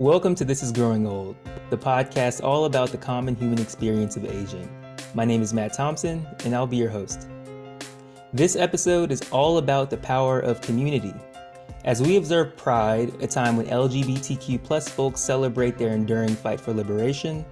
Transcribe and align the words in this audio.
Welcome 0.00 0.36
to 0.36 0.44
This 0.44 0.62
is 0.62 0.70
Growing 0.70 1.08
Old, 1.08 1.34
the 1.70 1.76
podcast 1.76 2.40
all 2.40 2.66
about 2.66 2.90
the 2.90 2.96
common 2.96 3.34
human 3.34 3.58
experience 3.58 4.16
of 4.16 4.24
aging. 4.24 4.70
My 5.12 5.24
name 5.24 5.42
is 5.42 5.52
Matt 5.52 5.72
Thompson, 5.72 6.24
and 6.44 6.54
I'll 6.54 6.68
be 6.68 6.76
your 6.76 6.88
host. 6.88 7.28
This 8.32 8.54
episode 8.54 9.10
is 9.10 9.28
all 9.32 9.58
about 9.58 9.90
the 9.90 9.96
power 9.96 10.38
of 10.38 10.60
community. 10.60 11.12
As 11.84 12.00
we 12.00 12.16
observe 12.16 12.56
Pride, 12.56 13.12
a 13.20 13.26
time 13.26 13.56
when 13.56 13.66
LGBTQ 13.66 14.62
plus 14.62 14.88
folks 14.88 15.20
celebrate 15.20 15.76
their 15.76 15.90
enduring 15.90 16.36
fight 16.36 16.60
for 16.60 16.72
liberation, 16.72 17.44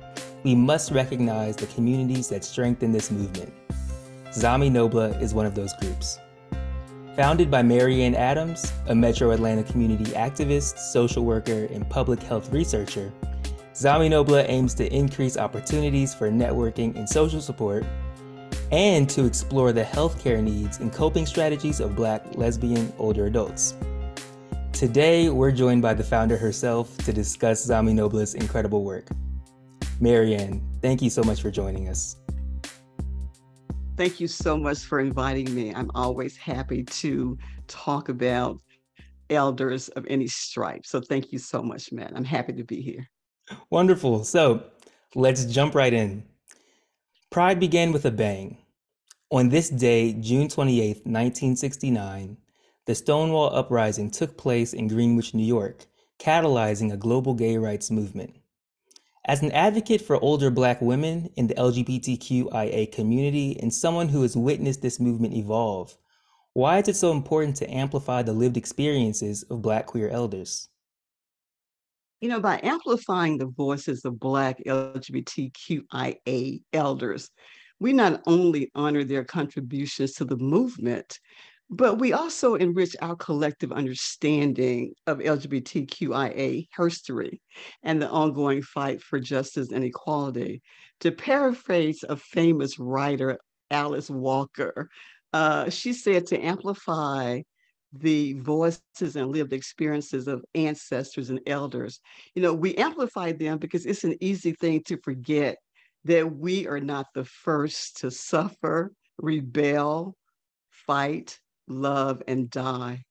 we 0.44 0.54
must 0.54 0.92
recognize 0.92 1.56
the 1.56 1.66
communities 1.66 2.28
that 2.28 2.44
strengthen 2.44 2.92
this 2.92 3.10
movement. 3.10 3.52
Zami 4.26 4.70
Nobla 4.70 5.20
is 5.20 5.34
one 5.34 5.46
of 5.46 5.56
those 5.56 5.72
groups. 5.80 6.20
Founded 7.16 7.50
by 7.50 7.62
Mary 7.62 8.02
Anne 8.02 8.14
Adams, 8.14 8.74
a 8.88 8.94
Metro 8.94 9.30
Atlanta 9.30 9.62
community 9.62 10.04
activist, 10.12 10.78
social 10.78 11.24
worker, 11.24 11.66
and 11.72 11.88
public 11.88 12.22
health 12.22 12.52
researcher, 12.52 13.10
Zami 13.72 14.10
Nobla 14.10 14.46
aims 14.50 14.74
to 14.74 14.94
increase 14.94 15.38
opportunities 15.38 16.14
for 16.14 16.30
networking 16.30 16.94
and 16.94 17.08
social 17.08 17.40
support 17.40 17.86
and 18.70 19.08
to 19.08 19.24
explore 19.24 19.72
the 19.72 19.82
healthcare 19.82 20.42
needs 20.42 20.78
and 20.80 20.92
coping 20.92 21.24
strategies 21.24 21.80
of 21.80 21.96
Black 21.96 22.22
lesbian 22.36 22.92
older 22.98 23.24
adults. 23.24 23.74
Today, 24.74 25.30
we're 25.30 25.52
joined 25.52 25.80
by 25.80 25.94
the 25.94 26.04
founder 26.04 26.36
herself 26.36 26.98
to 26.98 27.14
discuss 27.14 27.66
Zami 27.66 27.94
Nobla's 27.94 28.34
incredible 28.34 28.84
work. 28.84 29.08
Mary 30.00 30.34
Anne, 30.34 30.60
thank 30.82 31.00
you 31.00 31.08
so 31.08 31.22
much 31.22 31.40
for 31.40 31.50
joining 31.50 31.88
us. 31.88 32.16
Thank 33.96 34.20
you 34.20 34.28
so 34.28 34.58
much 34.58 34.80
for 34.80 35.00
inviting 35.00 35.54
me. 35.54 35.74
I'm 35.74 35.90
always 35.94 36.36
happy 36.36 36.84
to 36.84 37.38
talk 37.66 38.10
about 38.10 38.60
elders 39.30 39.88
of 39.90 40.06
any 40.08 40.26
stripe. 40.26 40.84
So 40.84 41.00
thank 41.00 41.32
you 41.32 41.38
so 41.38 41.62
much, 41.62 41.90
Matt. 41.92 42.12
I'm 42.14 42.24
happy 42.24 42.52
to 42.52 42.62
be 42.62 42.82
here. 42.82 43.08
Wonderful. 43.70 44.24
So 44.24 44.64
let's 45.14 45.46
jump 45.46 45.74
right 45.74 45.94
in. 45.94 46.24
Pride 47.30 47.58
began 47.58 47.90
with 47.90 48.04
a 48.04 48.10
bang. 48.10 48.58
On 49.30 49.48
this 49.48 49.70
day, 49.70 50.12
June 50.12 50.48
28, 50.48 51.06
1969, 51.06 52.36
the 52.84 52.94
Stonewall 52.94 53.54
Uprising 53.56 54.10
took 54.10 54.36
place 54.36 54.74
in 54.74 54.88
Greenwich, 54.88 55.34
New 55.34 55.44
York, 55.44 55.86
catalyzing 56.20 56.92
a 56.92 56.96
global 56.96 57.34
gay 57.34 57.56
rights 57.56 57.90
movement. 57.90 58.34
As 59.28 59.42
an 59.42 59.50
advocate 59.50 60.00
for 60.00 60.22
older 60.22 60.50
Black 60.52 60.80
women 60.80 61.28
in 61.34 61.48
the 61.48 61.54
LGBTQIA 61.54 62.92
community 62.92 63.58
and 63.60 63.74
someone 63.74 64.08
who 64.08 64.22
has 64.22 64.36
witnessed 64.36 64.82
this 64.82 65.00
movement 65.00 65.34
evolve, 65.34 65.98
why 66.52 66.78
is 66.78 66.86
it 66.86 66.94
so 66.94 67.10
important 67.10 67.56
to 67.56 67.68
amplify 67.68 68.22
the 68.22 68.32
lived 68.32 68.56
experiences 68.56 69.42
of 69.50 69.62
Black 69.62 69.86
queer 69.86 70.08
elders? 70.10 70.68
You 72.20 72.28
know, 72.28 72.38
by 72.38 72.60
amplifying 72.62 73.36
the 73.36 73.48
voices 73.48 74.04
of 74.04 74.20
Black 74.20 74.62
LGBTQIA 74.64 76.62
elders, 76.72 77.30
we 77.80 77.92
not 77.92 78.22
only 78.26 78.70
honor 78.76 79.02
their 79.02 79.24
contributions 79.24 80.12
to 80.14 80.24
the 80.24 80.36
movement, 80.36 81.18
but 81.68 81.98
we 81.98 82.12
also 82.12 82.54
enrich 82.54 82.94
our 83.02 83.16
collective 83.16 83.72
understanding 83.72 84.92
of 85.06 85.18
LGBTQIA 85.18 86.68
history 86.76 87.40
and 87.82 88.00
the 88.00 88.08
ongoing 88.08 88.62
fight 88.62 89.02
for 89.02 89.18
justice 89.18 89.72
and 89.72 89.84
equality. 89.84 90.62
To 91.00 91.10
paraphrase 91.10 92.04
a 92.08 92.16
famous 92.16 92.78
writer, 92.78 93.38
Alice 93.70 94.08
Walker, 94.08 94.88
uh, 95.32 95.68
she 95.68 95.92
said 95.92 96.26
to 96.26 96.40
amplify 96.40 97.40
the 97.92 98.34
voices 98.34 99.16
and 99.16 99.30
lived 99.30 99.52
experiences 99.52 100.28
of 100.28 100.44
ancestors 100.54 101.30
and 101.30 101.40
elders. 101.46 102.00
You 102.34 102.42
know, 102.42 102.54
we 102.54 102.76
amplify 102.76 103.32
them 103.32 103.58
because 103.58 103.86
it's 103.86 104.04
an 104.04 104.16
easy 104.20 104.52
thing 104.52 104.82
to 104.86 104.98
forget 104.98 105.56
that 106.04 106.36
we 106.36 106.68
are 106.68 106.80
not 106.80 107.06
the 107.14 107.24
first 107.24 107.98
to 107.98 108.10
suffer, 108.10 108.92
rebel, 109.18 110.14
fight, 110.70 111.38
love, 111.68 112.22
and 112.26 112.50
die. 112.50 113.02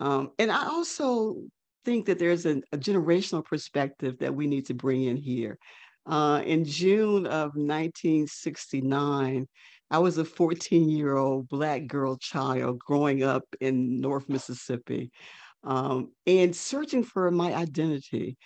Um, 0.00 0.30
and 0.38 0.50
I 0.52 0.66
also 0.66 1.36
think 1.84 2.06
that 2.06 2.18
there's 2.18 2.46
a, 2.46 2.60
a, 2.72 2.78
generational 2.78 3.44
perspective 3.44 4.18
that 4.18 4.34
we 4.34 4.46
need 4.46 4.66
to 4.66 4.74
bring 4.74 5.04
in 5.04 5.16
here. 5.16 5.58
Uh, 6.06 6.42
in 6.44 6.64
June 6.64 7.26
of 7.26 7.54
1969, 7.54 9.46
I 9.90 9.98
was 9.98 10.18
a 10.18 10.24
14 10.24 10.88
year 10.88 11.16
old 11.16 11.48
Black 11.48 11.86
girl 11.86 12.16
child 12.16 12.78
growing 12.78 13.22
up 13.22 13.44
in 13.60 14.00
North 14.00 14.28
Mississippi 14.28 15.10
um, 15.64 16.12
and 16.26 16.54
searching 16.54 17.04
for 17.04 17.30
my 17.30 17.54
identity, 17.54 18.36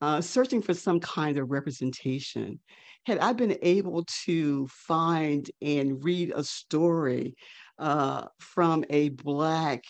uh, 0.00 0.20
searching 0.20 0.62
for 0.62 0.74
some 0.74 1.00
kind 1.00 1.38
of 1.38 1.50
representation. 1.50 2.60
Had 3.04 3.18
I 3.18 3.32
been 3.32 3.58
able 3.62 4.04
to 4.24 4.68
find 4.68 5.50
and 5.60 6.02
read 6.04 6.32
a 6.34 6.44
story 6.44 7.34
uh, 7.82 8.28
from 8.38 8.84
a 8.90 9.08
Black 9.08 9.82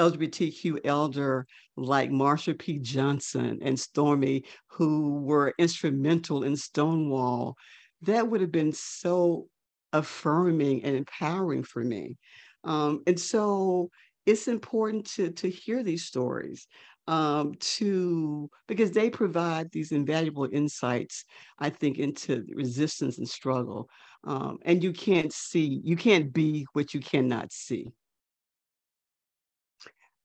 LGBTQ 0.00 0.80
elder 0.84 1.46
like 1.76 2.10
Marsha 2.10 2.58
P. 2.58 2.78
Johnson 2.78 3.60
and 3.62 3.78
Stormy, 3.78 4.44
who 4.66 5.20
were 5.20 5.54
instrumental 5.56 6.42
in 6.42 6.56
Stonewall, 6.56 7.56
that 8.02 8.28
would 8.28 8.40
have 8.40 8.50
been 8.50 8.72
so 8.72 9.46
affirming 9.92 10.82
and 10.84 10.96
empowering 10.96 11.62
for 11.62 11.84
me. 11.84 12.16
Um, 12.64 13.02
and 13.06 13.18
so 13.18 13.90
it's 14.26 14.48
important 14.48 15.06
to, 15.12 15.30
to 15.30 15.48
hear 15.48 15.84
these 15.84 16.06
stories 16.06 16.66
um, 17.10 17.54
to 17.58 18.48
because 18.68 18.92
they 18.92 19.10
provide 19.10 19.68
these 19.72 19.90
invaluable 19.90 20.48
insights, 20.52 21.24
I 21.58 21.68
think, 21.68 21.98
into 21.98 22.46
resistance 22.54 23.18
and 23.18 23.28
struggle. 23.28 23.88
Um, 24.22 24.58
and 24.64 24.82
you 24.82 24.92
can't 24.92 25.32
see, 25.32 25.80
you 25.82 25.96
can't 25.96 26.32
be 26.32 26.66
what 26.72 26.94
you 26.94 27.00
cannot 27.00 27.52
see. 27.52 27.90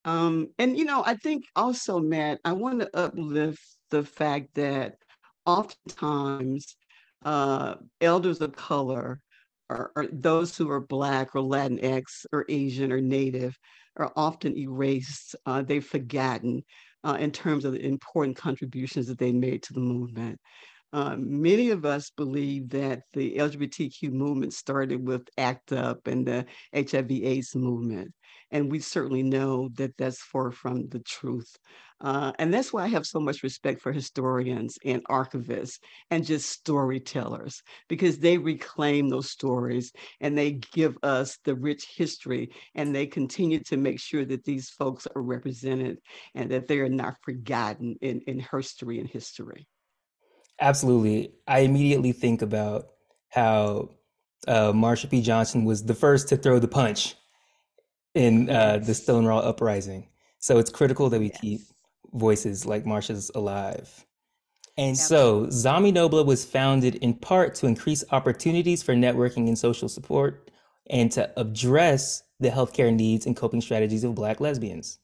Um, 0.04 0.50
and 0.60 0.78
you 0.78 0.84
know, 0.84 1.02
I 1.04 1.16
think 1.16 1.46
also, 1.56 1.98
Matt, 1.98 2.38
I 2.44 2.52
want 2.52 2.78
to 2.78 2.96
uplift 2.96 3.66
the 3.90 4.04
fact 4.04 4.54
that 4.54 4.94
oftentimes 5.44 6.76
uh, 7.24 7.74
elders 8.00 8.40
of 8.40 8.54
color 8.54 9.20
or, 9.68 9.90
those 10.12 10.56
who 10.56 10.70
are 10.70 10.78
Black 10.78 11.34
or 11.34 11.40
Latinx 11.40 12.26
or 12.32 12.44
Asian 12.48 12.92
or 12.92 13.00
Native 13.00 13.58
are 13.96 14.12
often 14.16 14.56
erased. 14.56 15.34
Uh, 15.46 15.62
they've 15.62 15.84
forgotten 15.84 16.62
uh, 17.04 17.16
in 17.20 17.30
terms 17.30 17.64
of 17.64 17.72
the 17.72 17.84
important 17.84 18.36
contributions 18.36 19.06
that 19.06 19.18
they 19.18 19.32
made 19.32 19.62
to 19.62 19.72
the 19.72 19.80
movement. 19.80 20.40
Uh, 20.92 21.16
many 21.18 21.70
of 21.70 21.84
us 21.84 22.10
believe 22.10 22.70
that 22.70 23.02
the 23.12 23.36
LGBTQ 23.36 24.12
movement 24.12 24.52
started 24.52 25.06
with 25.06 25.28
ACT 25.36 25.72
UP 25.72 26.06
and 26.06 26.26
the 26.26 26.46
HIV 26.74 27.10
AIDS 27.10 27.54
movement. 27.54 28.12
And 28.50 28.70
we 28.70 28.78
certainly 28.78 29.22
know 29.22 29.68
that 29.74 29.96
that's 29.98 30.22
far 30.22 30.52
from 30.52 30.88
the 30.88 31.00
truth. 31.00 31.56
Uh, 32.00 32.32
and 32.38 32.52
that's 32.52 32.72
why 32.72 32.84
I 32.84 32.88
have 32.88 33.06
so 33.06 33.18
much 33.18 33.42
respect 33.42 33.80
for 33.80 33.90
historians 33.90 34.78
and 34.84 35.02
archivists 35.06 35.78
and 36.10 36.24
just 36.24 36.50
storytellers, 36.50 37.62
because 37.88 38.18
they 38.18 38.36
reclaim 38.36 39.08
those 39.08 39.30
stories 39.30 39.92
and 40.20 40.36
they 40.36 40.52
give 40.52 40.96
us 41.02 41.38
the 41.44 41.54
rich 41.54 41.86
history 41.96 42.50
and 42.74 42.94
they 42.94 43.06
continue 43.06 43.60
to 43.64 43.76
make 43.78 43.98
sure 43.98 44.24
that 44.26 44.44
these 44.44 44.68
folks 44.68 45.06
are 45.16 45.22
represented 45.22 45.98
and 46.34 46.50
that 46.50 46.68
they 46.68 46.80
are 46.80 46.88
not 46.88 47.16
forgotten 47.22 47.96
in, 48.02 48.20
in 48.26 48.44
history 48.52 49.00
and 49.00 49.08
history. 49.08 49.66
Absolutely. 50.60 51.32
I 51.46 51.60
immediately 51.60 52.12
think 52.12 52.42
about 52.42 52.88
how 53.28 53.90
uh, 54.48 54.72
Marsha 54.72 55.10
P. 55.10 55.20
Johnson 55.20 55.64
was 55.64 55.84
the 55.84 55.94
first 55.94 56.28
to 56.28 56.36
throw 56.36 56.58
the 56.58 56.68
punch 56.68 57.16
in 58.14 58.48
uh, 58.48 58.78
the 58.78 58.94
Stonewall 58.94 59.42
Uprising. 59.42 60.08
So 60.38 60.58
it's 60.58 60.70
critical 60.70 61.10
that 61.10 61.20
we 61.20 61.26
yes. 61.26 61.40
keep 61.40 61.60
voices 62.14 62.64
like 62.64 62.84
Marsha's 62.84 63.30
alive. 63.34 64.06
And 64.78 64.96
so 64.96 65.46
Zami 65.46 65.92
Nobla 65.92 66.24
was 66.24 66.44
founded 66.44 66.96
in 66.96 67.14
part 67.14 67.54
to 67.56 67.66
increase 67.66 68.04
opportunities 68.12 68.82
for 68.82 68.94
networking 68.94 69.48
and 69.48 69.58
social 69.58 69.88
support 69.88 70.50
and 70.90 71.10
to 71.12 71.30
address 71.38 72.22
the 72.40 72.50
healthcare 72.50 72.94
needs 72.94 73.26
and 73.26 73.34
coping 73.34 73.62
strategies 73.62 74.04
of 74.04 74.14
Black 74.14 74.38
lesbians. 74.38 74.98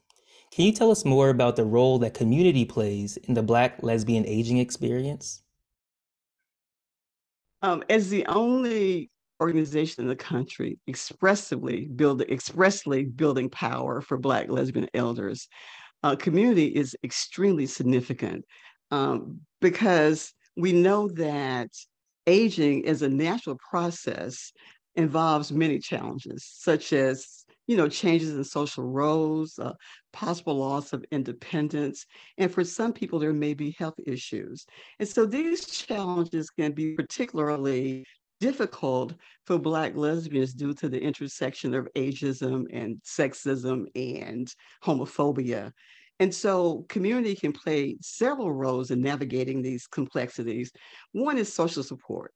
Can 0.50 0.66
you 0.66 0.72
tell 0.72 0.90
us 0.90 1.06
more 1.06 1.30
about 1.30 1.56
the 1.56 1.64
role 1.64 1.98
that 2.00 2.12
community 2.12 2.66
plays 2.66 3.16
in 3.16 3.32
the 3.32 3.42
Black 3.42 3.82
lesbian 3.82 4.26
aging 4.26 4.58
experience? 4.58 5.42
Um, 7.62 7.84
as 7.88 8.10
the 8.10 8.26
only 8.26 9.10
organization 9.40 10.02
in 10.02 10.08
the 10.08 10.16
country 10.16 10.78
expressively 10.86 11.86
build, 11.86 12.22
expressly 12.22 13.04
building 13.04 13.48
power 13.50 14.00
for 14.00 14.16
Black 14.16 14.48
lesbian 14.48 14.88
elders, 14.94 15.48
uh, 16.02 16.16
community 16.16 16.66
is 16.66 16.96
extremely 17.04 17.66
significant 17.66 18.44
um, 18.90 19.40
because 19.60 20.32
we 20.56 20.72
know 20.72 21.08
that 21.08 21.70
aging 22.26 22.82
is 22.82 23.02
a 23.02 23.08
natural 23.08 23.56
process 23.70 24.52
involves 24.94 25.50
many 25.50 25.78
challenges 25.78 26.44
such 26.44 26.92
as 26.92 27.41
you 27.66 27.76
know 27.76 27.88
changes 27.88 28.30
in 28.30 28.44
social 28.44 28.84
roles 28.84 29.58
uh, 29.58 29.72
possible 30.12 30.56
loss 30.56 30.92
of 30.92 31.04
independence. 31.10 32.06
And 32.38 32.52
for 32.52 32.64
some 32.64 32.92
people, 32.92 33.18
there 33.18 33.32
may 33.32 33.54
be 33.54 33.74
health 33.78 33.98
issues. 34.06 34.66
And 34.98 35.08
so 35.08 35.26
these 35.26 35.66
challenges 35.66 36.50
can 36.50 36.72
be 36.72 36.94
particularly 36.94 38.04
difficult 38.40 39.14
for 39.46 39.58
Black 39.58 39.94
lesbians 39.94 40.52
due 40.52 40.74
to 40.74 40.88
the 40.88 41.00
intersection 41.00 41.74
of 41.74 41.88
ageism 41.96 42.64
and 42.72 43.00
sexism 43.04 43.86
and 43.94 44.52
homophobia. 44.84 45.72
And 46.18 46.34
so 46.34 46.84
community 46.88 47.34
can 47.34 47.52
play 47.52 47.96
several 48.00 48.52
roles 48.52 48.90
in 48.90 49.00
navigating 49.00 49.62
these 49.62 49.86
complexities. 49.86 50.70
One 51.12 51.38
is 51.38 51.52
social 51.52 51.82
support. 51.82 52.32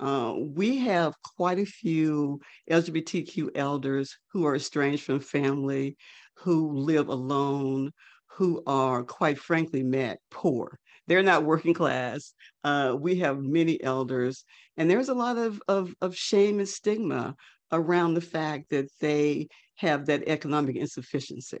Uh, 0.00 0.34
we 0.36 0.78
have 0.78 1.14
quite 1.36 1.58
a 1.58 1.66
few 1.66 2.40
LGBTQ 2.70 3.50
elders 3.54 4.16
who 4.32 4.44
are 4.44 4.56
estranged 4.56 5.04
from 5.04 5.20
family, 5.20 5.96
who 6.36 6.72
live 6.72 7.08
alone, 7.08 7.92
who 8.26 8.62
are, 8.66 9.04
quite 9.04 9.38
frankly, 9.38 9.82
met 9.82 10.18
poor. 10.30 10.78
They're 11.06 11.22
not 11.22 11.44
working 11.44 11.74
class. 11.74 12.32
Uh, 12.64 12.96
we 12.98 13.16
have 13.16 13.38
many 13.38 13.82
elders, 13.82 14.44
and 14.76 14.90
there's 14.90 15.10
a 15.10 15.14
lot 15.14 15.36
of, 15.36 15.62
of, 15.68 15.94
of 16.00 16.16
shame 16.16 16.58
and 16.58 16.68
stigma 16.68 17.36
around 17.70 18.14
the 18.14 18.20
fact 18.20 18.70
that 18.70 18.88
they 19.00 19.48
have 19.76 20.06
that 20.06 20.26
economic 20.28 20.76
insufficiency. 20.76 21.60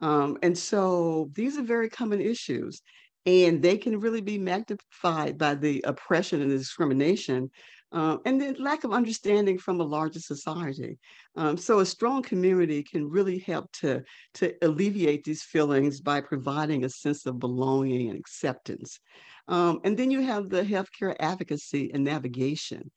Um, 0.00 0.36
and 0.42 0.56
so 0.56 1.30
these 1.34 1.56
are 1.56 1.62
very 1.62 1.88
common 1.88 2.20
issues 2.20 2.82
and 3.26 3.62
they 3.62 3.76
can 3.76 4.00
really 4.00 4.20
be 4.20 4.38
magnified 4.38 5.38
by 5.38 5.54
the 5.54 5.82
oppression 5.86 6.42
and 6.42 6.50
the 6.50 6.58
discrimination 6.58 7.50
um, 7.92 8.20
and 8.24 8.40
the 8.40 8.54
lack 8.54 8.84
of 8.84 8.92
understanding 8.92 9.58
from 9.58 9.80
a 9.80 9.84
larger 9.84 10.18
society. 10.18 10.98
Um, 11.36 11.56
so 11.56 11.80
a 11.80 11.86
strong 11.86 12.22
community 12.22 12.82
can 12.82 13.08
really 13.08 13.38
help 13.38 13.70
to, 13.80 14.02
to 14.34 14.54
alleviate 14.62 15.24
these 15.24 15.42
feelings 15.42 16.00
by 16.00 16.20
providing 16.22 16.84
a 16.84 16.88
sense 16.88 17.26
of 17.26 17.38
belonging 17.38 18.08
and 18.08 18.18
acceptance. 18.18 18.98
Um, 19.46 19.80
and 19.84 19.96
then 19.96 20.10
you 20.10 20.22
have 20.22 20.48
the 20.48 20.62
healthcare 20.62 21.14
advocacy 21.20 21.90
and 21.92 22.02
navigation. 22.04 22.90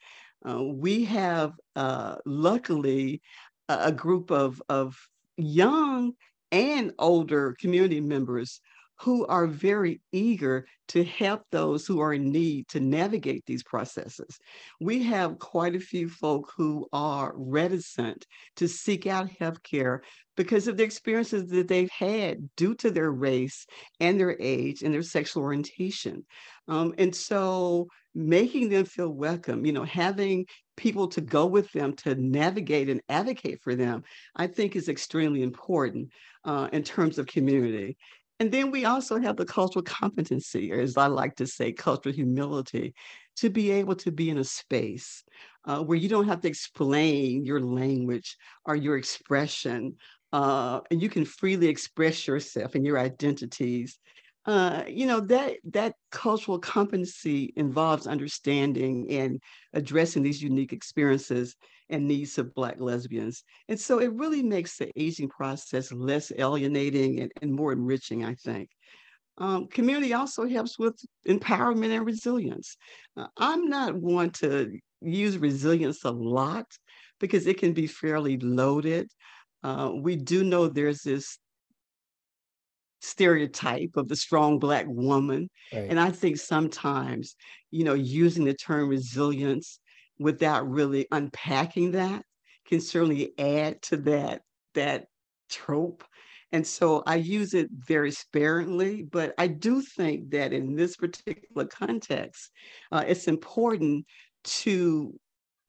Uh, 0.48 0.64
we 0.64 1.04
have, 1.06 1.54
uh, 1.76 2.16
luckily, 2.26 3.22
a, 3.68 3.86
a 3.86 3.92
group 3.92 4.32
of, 4.32 4.62
of 4.70 4.96
young 5.38 6.14
and 6.52 6.94
older 7.00 7.56
community 7.60 8.00
members 8.00 8.62
who 9.00 9.26
are 9.28 9.48
very 9.48 10.02
eager 10.12 10.66
to 10.88 11.04
help 11.04 11.44
those 11.52 11.86
who 11.86 12.00
are 12.00 12.14
in 12.14 12.32
need 12.32 12.68
to 12.70 12.80
navigate 12.80 13.46
these 13.46 13.64
processes. 13.64 14.38
We 14.80 15.04
have 15.04 15.40
quite 15.40 15.76
a 15.76 15.80
few 15.80 16.10
folk 16.10 16.54
who 16.56 16.88
are 16.94 17.34
reticent 17.36 18.26
to 18.58 18.68
seek 18.68 19.08
out 19.08 19.30
healthcare 19.30 20.00
because 20.38 20.68
of 20.68 20.78
the 20.78 20.84
experiences 20.84 21.50
that 21.50 21.68
they've 21.68 21.90
had 21.90 22.50
due 22.56 22.76
to 22.76 22.92
their 22.92 23.12
race 23.12 23.66
and 24.00 24.20
their 24.20 24.38
age 24.40 24.84
and 24.84 24.94
their 24.94 25.02
sexual 25.02 25.44
orientation. 25.44 26.26
Um, 26.68 26.94
and 26.98 27.16
so 27.16 27.88
making 28.14 28.70
them 28.70 28.86
feel 28.86 29.10
welcome, 29.10 29.66
you 29.66 29.74
know, 29.74 29.84
having 29.84 30.46
people 30.78 31.08
to 31.10 31.22
go 31.22 31.46
with 31.46 31.72
them 31.72 31.94
to 31.94 32.16
navigate 32.16 32.90
and 32.90 33.02
advocate 33.10 33.62
for 33.62 33.76
them, 33.76 34.04
I 34.36 34.48
think 34.48 34.76
is 34.76 34.90
extremely 34.90 35.42
important 35.42 36.10
uh, 36.44 36.70
in 36.72 36.84
terms 36.84 37.18
of 37.18 37.28
community. 37.28 37.98
And 38.40 38.52
then 38.52 38.72
we 38.72 38.84
also 38.86 39.18
have 39.18 39.38
the 39.38 39.46
cultural 39.46 39.84
competency, 39.84 40.72
or 40.72 40.80
as 40.80 40.98
I 40.98 41.08
like 41.08 41.36
to 41.38 41.48
say, 41.48 41.72
cultural 41.72 42.14
humility, 42.14 42.94
to 43.38 43.50
be 43.50 43.72
able 43.72 43.96
to 43.96 44.12
be 44.12 44.30
in 44.30 44.38
a 44.38 44.44
space 44.44 45.24
uh, 45.66 45.82
where 45.82 45.98
you 45.98 46.10
don't 46.10 46.28
have 46.28 46.42
to 46.42 46.48
explain 46.48 47.46
your 47.46 47.62
language 47.62 48.38
or 48.66 48.76
your 48.76 48.98
expression, 48.98 49.96
uh, 50.34 50.82
and 50.92 51.02
you 51.02 51.10
can 51.10 51.24
freely 51.26 51.68
express 51.68 52.28
yourself 52.28 52.76
and 52.76 52.86
your 52.86 53.00
identities. 53.00 54.00
Uh, 54.46 54.84
you 54.88 55.08
know 55.08 55.22
that 55.22 55.56
that 55.64 55.96
cultural 56.12 56.60
competency 56.60 57.52
involves 57.56 58.06
understanding 58.06 59.10
and 59.10 59.42
addressing 59.74 60.22
these 60.22 60.42
unique 60.42 60.72
experiences 60.72 61.56
and 61.90 62.08
needs 62.08 62.38
of 62.38 62.54
Black 62.54 62.80
lesbians. 62.80 63.44
And 63.68 63.80
so 63.80 64.00
it 64.00 64.14
really 64.14 64.44
makes 64.44 64.78
the 64.78 64.92
aging 64.96 65.30
process 65.30 65.92
less 65.92 66.32
alienating 66.38 67.20
and, 67.20 67.32
and 67.42 67.54
more 67.54 67.72
enriching, 67.72 68.26
I 68.26 68.36
think. 68.36 68.70
Um, 69.38 69.68
community 69.68 70.14
also 70.14 70.48
helps 70.48 70.80
with 70.80 70.98
empowerment 71.28 71.96
and 71.96 72.06
resilience. 72.06 72.78
Uh, 73.18 73.28
I'm 73.38 73.68
not 73.68 73.96
one 73.96 74.30
to 74.32 74.72
use 75.02 75.38
resilience 75.38 76.04
a 76.06 76.12
lot 76.12 76.66
because 77.20 77.46
it 77.46 77.58
can 77.58 77.74
be 77.74 77.88
fairly 77.88 78.38
loaded. 78.38 79.10
Uh, 79.64 79.92
we 79.94 80.16
do 80.16 80.44
know 80.44 80.68
there's 80.68 81.02
this 81.02 81.38
stereotype 83.02 83.98
of 83.98 84.08
the 84.08 84.16
strong 84.16 84.58
black 84.58 84.86
woman 84.88 85.48
right. 85.72 85.90
and 85.90 86.00
i 86.00 86.10
think 86.10 86.38
sometimes 86.38 87.36
you 87.70 87.84
know 87.84 87.94
using 87.94 88.46
the 88.46 88.54
term 88.54 88.90
resilience 88.90 89.80
without 90.20 90.70
really 90.70 91.08
unpacking 91.12 91.92
that 91.92 92.24
can 92.68 92.82
certainly 92.82 93.38
add 93.38 93.82
to 93.84 93.98
that 93.98 94.42
that 94.74 95.06
trope. 95.50 96.04
And 96.52 96.66
so 96.66 97.04
i 97.06 97.16
use 97.16 97.54
it 97.54 97.70
very 97.72 98.12
sparingly 98.12 99.04
but 99.04 99.34
i 99.38 99.48
do 99.48 99.82
think 99.82 100.32
that 100.32 100.54
in 100.54 100.76
this 100.76 100.96
particular 100.96 101.66
context 101.66 102.50
uh, 102.94 103.04
it's 103.06 103.28
important 103.28 104.06
to 104.44 105.20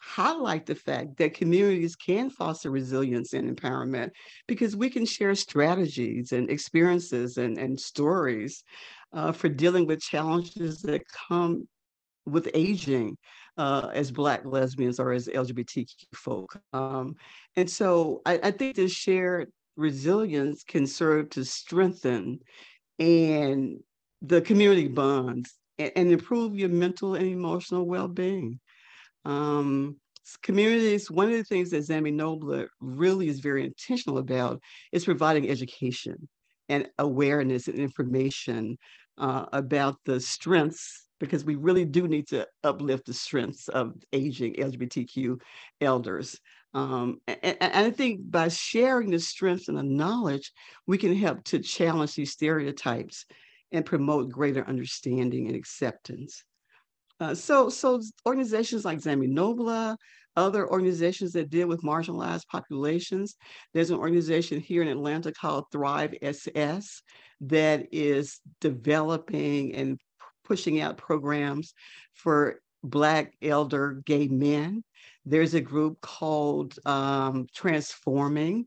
highlight 0.06 0.66
the 0.66 0.74
fact 0.74 1.16
that 1.16 1.34
communities 1.34 1.96
can 1.96 2.30
foster 2.30 2.70
resilience 2.70 3.32
and 3.32 3.54
empowerment 3.54 4.10
because 4.46 4.76
we 4.76 4.88
can 4.88 5.04
share 5.04 5.34
strategies 5.34 6.30
and 6.30 6.48
experiences 6.48 7.38
and, 7.38 7.58
and 7.58 7.78
stories 7.78 8.62
uh, 9.12 9.32
for 9.32 9.48
dealing 9.48 9.86
with 9.86 10.00
challenges 10.00 10.80
that 10.82 11.02
come 11.28 11.66
with 12.24 12.48
aging 12.54 13.16
uh, 13.56 13.90
as 13.94 14.10
Black 14.10 14.44
lesbians 14.44 15.00
or 15.00 15.12
as 15.12 15.28
LGBTQ 15.28 15.94
folk. 16.14 16.60
Um, 16.72 17.14
and 17.56 17.68
so 17.68 18.22
I, 18.26 18.38
I 18.42 18.50
think 18.50 18.76
this 18.76 18.92
shared 18.92 19.50
resilience 19.76 20.62
can 20.64 20.86
serve 20.86 21.30
to 21.30 21.44
strengthen 21.44 22.40
and 22.98 23.78
the 24.22 24.40
community 24.40 24.88
bonds 24.88 25.54
and, 25.78 25.92
and 25.96 26.12
improve 26.12 26.56
your 26.56 26.68
mental 26.68 27.14
and 27.14 27.26
emotional 27.26 27.86
well-being. 27.86 28.58
Um, 29.24 29.96
communities, 30.42 31.10
one 31.10 31.28
of 31.28 31.34
the 31.34 31.44
things 31.44 31.70
that 31.70 31.82
Zami 31.82 32.12
Nobla 32.12 32.66
really 32.80 33.28
is 33.28 33.40
very 33.40 33.64
intentional 33.64 34.18
about 34.18 34.60
is 34.92 35.04
providing 35.04 35.48
education 35.48 36.28
and 36.68 36.88
awareness 36.98 37.68
and 37.68 37.78
information 37.78 38.76
uh, 39.18 39.46
about 39.52 39.96
the 40.04 40.20
strengths 40.20 41.05
because 41.18 41.44
we 41.44 41.54
really 41.54 41.84
do 41.84 42.06
need 42.08 42.28
to 42.28 42.46
uplift 42.64 43.06
the 43.06 43.14
strengths 43.14 43.68
of 43.68 43.94
aging 44.12 44.54
LGBTQ 44.54 45.40
elders. 45.80 46.38
Um, 46.74 47.20
and, 47.26 47.56
and, 47.60 47.86
I 47.86 47.90
think 47.90 48.30
by 48.30 48.48
sharing 48.48 49.10
the 49.10 49.18
strengths 49.18 49.68
and 49.68 49.78
the 49.78 49.82
knowledge, 49.82 50.52
we 50.86 50.98
can 50.98 51.14
help 51.14 51.44
to 51.44 51.58
challenge 51.58 52.14
these 52.14 52.32
stereotypes 52.32 53.24
and 53.72 53.84
promote 53.84 54.30
greater 54.30 54.66
understanding 54.66 55.46
and 55.46 55.56
acceptance. 55.56 56.44
Uh, 57.18 57.34
so, 57.34 57.70
so 57.70 58.02
organizations 58.26 58.84
like 58.84 58.98
Zami 58.98 59.26
Nobla, 59.26 59.96
other 60.36 60.68
organizations 60.68 61.32
that 61.32 61.48
deal 61.48 61.66
with 61.66 61.82
marginalized 61.82 62.46
populations. 62.48 63.36
There's 63.72 63.90
an 63.90 63.98
organization 63.98 64.60
here 64.60 64.82
in 64.82 64.88
Atlanta 64.88 65.32
called 65.32 65.64
Thrive 65.72 66.14
SS 66.20 67.02
that 67.40 67.86
is 67.90 68.40
developing 68.60 69.74
and 69.74 69.98
pushing 70.46 70.80
out 70.80 70.96
programs 70.96 71.74
for 72.14 72.60
Black 72.82 73.34
elder 73.42 74.02
gay 74.04 74.28
men. 74.28 74.84
There's 75.24 75.54
a 75.54 75.60
group 75.60 76.00
called 76.00 76.78
um, 76.86 77.46
Transforming. 77.54 78.66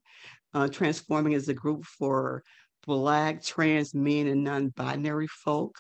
Uh, 0.54 0.68
Transforming 0.68 1.34
is 1.34 1.48
a 1.48 1.54
group 1.54 1.86
for 1.86 2.44
Black, 2.86 3.44
trans 3.44 3.94
men, 3.94 4.28
and 4.28 4.44
non 4.44 4.70
binary 4.70 5.28
folk. 5.28 5.76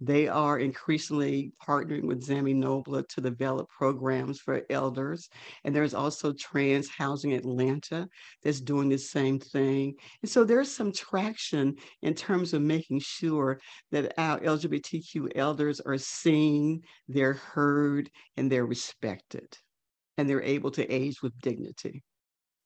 They 0.00 0.28
are 0.28 0.58
increasingly 0.58 1.52
partnering 1.66 2.04
with 2.04 2.26
Zami 2.26 2.54
Nobla 2.54 3.06
to 3.08 3.20
develop 3.20 3.68
programs 3.68 4.40
for 4.40 4.62
elders. 4.70 5.28
And 5.64 5.74
there's 5.74 5.94
also 5.94 6.32
Trans 6.32 6.88
Housing 6.88 7.32
Atlanta 7.32 8.08
that's 8.42 8.60
doing 8.60 8.88
the 8.88 8.98
same 8.98 9.38
thing. 9.38 9.94
And 10.22 10.30
so 10.30 10.44
there's 10.44 10.70
some 10.70 10.92
traction 10.92 11.76
in 12.02 12.14
terms 12.14 12.54
of 12.54 12.62
making 12.62 13.00
sure 13.00 13.60
that 13.90 14.14
our 14.18 14.40
LGBTQ 14.40 15.32
elders 15.36 15.80
are 15.80 15.98
seen, 15.98 16.82
they're 17.08 17.34
heard, 17.34 18.10
and 18.36 18.50
they're 18.50 18.66
respected, 18.66 19.56
and 20.18 20.28
they're 20.28 20.42
able 20.42 20.70
to 20.72 20.88
age 20.90 21.22
with 21.22 21.38
dignity. 21.40 22.02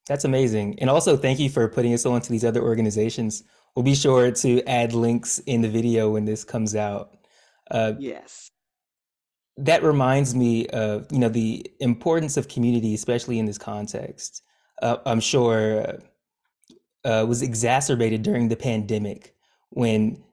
That's 0.08 0.24
amazing. 0.24 0.78
And 0.80 0.88
also, 0.88 1.16
thank 1.16 1.38
you 1.38 1.50
for 1.50 1.68
putting 1.68 1.92
us 1.92 2.06
on 2.06 2.22
to 2.22 2.32
these 2.32 2.44
other 2.44 2.62
organizations 2.62 3.44
We'll 3.78 3.84
be 3.84 3.94
sure 3.94 4.32
to 4.32 4.68
add 4.68 4.92
links 4.92 5.38
in 5.46 5.60
the 5.60 5.68
video 5.68 6.10
when 6.10 6.24
this 6.24 6.42
comes 6.42 6.74
out. 6.74 7.16
Uh, 7.70 7.92
yes. 7.96 8.50
That 9.56 9.84
reminds 9.84 10.34
me 10.34 10.66
of 10.66 11.06
you 11.12 11.20
know 11.20 11.28
the 11.28 11.64
importance 11.78 12.36
of 12.36 12.48
community, 12.48 12.92
especially 12.94 13.38
in 13.38 13.46
this 13.46 13.56
context. 13.56 14.42
Uh, 14.82 14.96
I'm 15.06 15.20
sure 15.20 15.96
uh, 17.04 17.24
was 17.28 17.40
exacerbated 17.42 18.24
during 18.24 18.48
the 18.48 18.56
pandemic 18.56 19.36
when, 19.70 20.24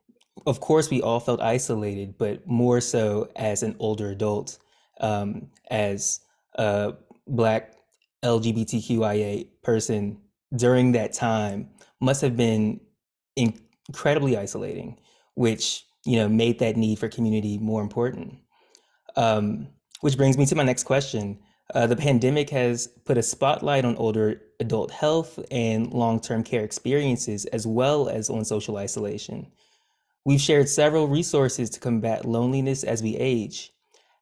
of 0.48 0.60
course, 0.60 0.90
we 0.90 1.04
all 1.04 1.20
felt 1.20 1.40
isolated, 1.40 2.18
but 2.18 2.48
more 2.48 2.82
so 2.82 3.30
as 3.36 3.62
an 3.62 3.76
older 3.78 4.10
adult, 4.10 4.58
um, 5.02 5.52
as 5.70 6.22
a 6.56 6.94
Black 7.28 7.76
LGBTQIA 8.24 9.50
person 9.62 10.18
during 10.56 10.94
that 10.94 11.14
time 11.14 11.70
must 12.02 12.24
have 12.24 12.36
been 12.36 12.80
incredibly 13.36 14.38
isolating, 14.38 14.98
which 15.36 15.86
you 16.06 16.18
know 16.18 16.28
made 16.28 16.60
that 16.60 16.78
need 16.78 17.00
for 17.00 17.10
community 17.10 17.58
more 17.58 17.82
important. 17.82 18.36
Um, 19.16 19.68
which 20.02 20.18
brings 20.18 20.38
me 20.38 20.46
to 20.46 20.56
my 20.56 20.64
next 20.64 20.84
question. 20.84 21.40
Uh, 21.74 21.88
the 21.88 21.96
pandemic 21.96 22.50
has 22.52 22.88
put 23.06 23.18
a 23.18 23.24
spotlight 23.24 23.86
on 23.86 23.96
older 23.96 24.42
adult 24.60 24.92
health 24.92 25.40
and 25.50 25.92
long 25.92 26.20
term 26.20 26.44
care 26.44 26.64
experiences, 26.64 27.46
as 27.46 27.66
well 27.66 28.08
as 28.08 28.30
on 28.30 28.46
social 28.46 28.78
isolation. 28.78 29.48
We've 30.26 30.42
shared 30.42 30.70
several 30.70 31.08
resources 31.08 31.70
to 31.72 31.80
combat 31.80 32.26
loneliness 32.26 32.84
as 32.84 33.02
we 33.02 33.16
age. 33.16 33.72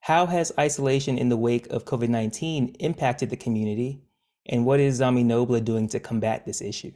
How 0.02 0.26
has 0.26 0.52
isolation 0.60 1.18
in 1.18 1.30
the 1.30 1.38
wake 1.38 1.68
of 1.68 1.86
COVID 1.86 2.10
19 2.10 2.76
impacted 2.80 3.30
the 3.30 3.38
community? 3.38 4.02
And 4.46 4.66
what 4.66 4.82
is 4.82 5.00
Zami 5.00 5.24
Nobla 5.24 5.64
doing 5.64 5.88
to 5.90 6.00
combat 6.00 6.46
this 6.46 6.62
issue? 6.62 6.92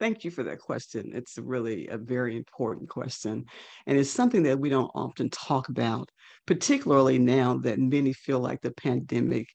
Thank 0.00 0.24
you 0.24 0.30
for 0.30 0.44
that 0.44 0.60
question. 0.60 1.10
It's 1.12 1.38
really 1.38 1.88
a 1.88 1.98
very 1.98 2.36
important 2.36 2.88
question. 2.88 3.44
And 3.86 3.98
it's 3.98 4.10
something 4.10 4.44
that 4.44 4.60
we 4.60 4.68
don't 4.68 4.90
often 4.94 5.28
talk 5.30 5.68
about, 5.68 6.10
particularly 6.46 7.18
now 7.18 7.58
that 7.58 7.80
many 7.80 8.12
feel 8.12 8.38
like 8.38 8.60
the 8.60 8.70
pandemic 8.70 9.48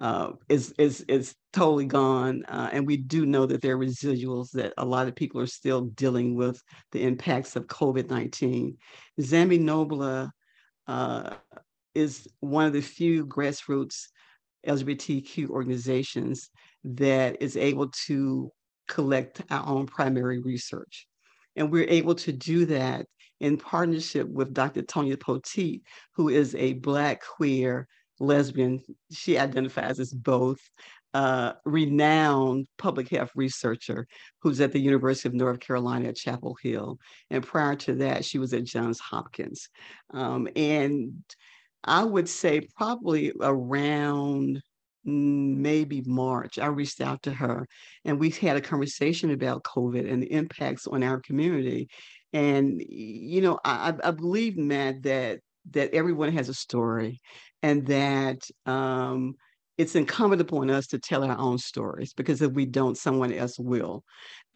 uh, 0.00 0.32
is, 0.48 0.72
is, 0.78 1.02
is 1.02 1.34
totally 1.52 1.84
gone. 1.84 2.44
Uh, 2.48 2.70
and 2.72 2.86
we 2.86 2.96
do 2.96 3.26
know 3.26 3.44
that 3.44 3.60
there 3.60 3.74
are 3.74 3.78
residuals 3.78 4.50
that 4.52 4.72
a 4.78 4.84
lot 4.84 5.06
of 5.06 5.14
people 5.14 5.38
are 5.38 5.46
still 5.46 5.82
dealing 5.82 6.34
with 6.34 6.62
the 6.92 7.02
impacts 7.02 7.54
of 7.54 7.66
COVID 7.66 8.08
19. 8.08 8.78
Zami 9.20 9.60
Nobla 9.60 10.30
uh, 10.86 11.34
is 11.94 12.26
one 12.40 12.64
of 12.64 12.72
the 12.72 12.80
few 12.80 13.26
grassroots 13.26 14.06
LGBTQ 14.66 15.50
organizations 15.50 16.48
that 16.84 17.42
is 17.42 17.58
able 17.58 17.90
to 18.06 18.50
collect 18.90 19.40
our 19.50 19.66
own 19.66 19.86
primary 19.86 20.40
research. 20.40 21.06
And 21.56 21.70
we're 21.70 21.88
able 21.88 22.14
to 22.16 22.32
do 22.32 22.66
that 22.66 23.06
in 23.40 23.56
partnership 23.56 24.28
with 24.28 24.52
Dr. 24.52 24.82
Tonia 24.82 25.16
Poteat, 25.16 25.82
who 26.14 26.28
is 26.28 26.54
a 26.54 26.74
Black 26.74 27.22
queer 27.22 27.88
lesbian. 28.18 28.80
She 29.10 29.38
identifies 29.38 29.98
as 29.98 30.12
both, 30.12 30.60
uh, 31.14 31.54
renowned 31.64 32.66
public 32.78 33.08
health 33.08 33.30
researcher 33.34 34.06
who's 34.42 34.60
at 34.60 34.72
the 34.72 34.78
University 34.80 35.28
of 35.28 35.34
North 35.34 35.60
Carolina 35.60 36.08
at 36.08 36.16
Chapel 36.16 36.56
Hill. 36.62 36.98
And 37.30 37.44
prior 37.44 37.76
to 37.76 37.94
that, 37.96 38.24
she 38.24 38.38
was 38.38 38.52
at 38.52 38.64
Johns 38.64 39.00
Hopkins. 39.00 39.68
Um, 40.12 40.48
and 40.54 41.14
I 41.82 42.04
would 42.04 42.28
say 42.28 42.68
probably 42.76 43.32
around 43.40 44.62
maybe 45.04 46.02
March, 46.06 46.58
I 46.58 46.66
reached 46.66 47.00
out 47.00 47.22
to 47.22 47.32
her 47.32 47.66
and 48.04 48.18
we 48.18 48.30
had 48.30 48.56
a 48.56 48.60
conversation 48.60 49.30
about 49.30 49.64
COVID 49.64 50.10
and 50.10 50.22
the 50.22 50.32
impacts 50.32 50.86
on 50.86 51.02
our 51.02 51.20
community. 51.20 51.88
And, 52.32 52.80
you 52.88 53.40
know, 53.40 53.58
I, 53.64 53.94
I 54.04 54.10
believe, 54.12 54.56
Matt, 54.56 55.02
that 55.02 55.40
that 55.72 55.92
everyone 55.92 56.32
has 56.32 56.48
a 56.48 56.54
story 56.54 57.20
and 57.62 57.86
that 57.86 58.42
um, 58.66 59.34
it's 59.76 59.94
incumbent 59.94 60.40
upon 60.40 60.70
us 60.70 60.86
to 60.88 60.98
tell 60.98 61.24
our 61.24 61.38
own 61.38 61.58
stories 61.58 62.12
because 62.14 62.42
if 62.42 62.52
we 62.52 62.66
don't, 62.66 62.96
someone 62.96 63.32
else 63.32 63.58
will. 63.58 64.04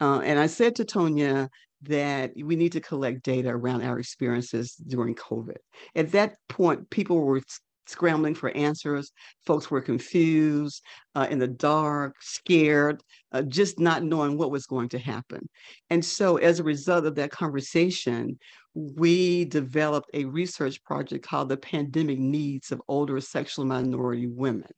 Uh, 0.01 0.21
and 0.23 0.39
I 0.39 0.47
said 0.47 0.75
to 0.75 0.85
Tonia 0.85 1.49
that 1.83 2.31
we 2.35 2.55
need 2.55 2.71
to 2.73 2.81
collect 2.81 3.23
data 3.23 3.49
around 3.49 3.83
our 3.83 3.99
experiences 3.99 4.75
during 4.75 5.15
COVID. 5.15 5.57
At 5.95 6.11
that 6.13 6.35
point, 6.49 6.89
people 6.89 7.19
were 7.19 7.41
scrambling 7.87 8.35
for 8.35 8.49
answers. 8.51 9.11
Folks 9.45 9.69
were 9.69 9.81
confused, 9.81 10.83
uh, 11.15 11.27
in 11.29 11.39
the 11.39 11.47
dark, 11.47 12.15
scared, 12.21 13.01
uh, 13.31 13.41
just 13.41 13.79
not 13.79 14.03
knowing 14.03 14.37
what 14.37 14.51
was 14.51 14.65
going 14.65 14.89
to 14.89 14.99
happen. 14.99 15.47
And 15.89 16.03
so, 16.03 16.37
as 16.37 16.59
a 16.59 16.63
result 16.63 17.05
of 17.05 17.15
that 17.15 17.31
conversation, 17.31 18.37
we 18.73 19.45
developed 19.45 20.09
a 20.13 20.25
research 20.25 20.83
project 20.83 21.25
called 21.25 21.49
The 21.49 21.57
Pandemic 21.57 22.19
Needs 22.19 22.71
of 22.71 22.81
Older 22.87 23.21
Sexual 23.21 23.65
Minority 23.65 24.27
Women. 24.27 24.71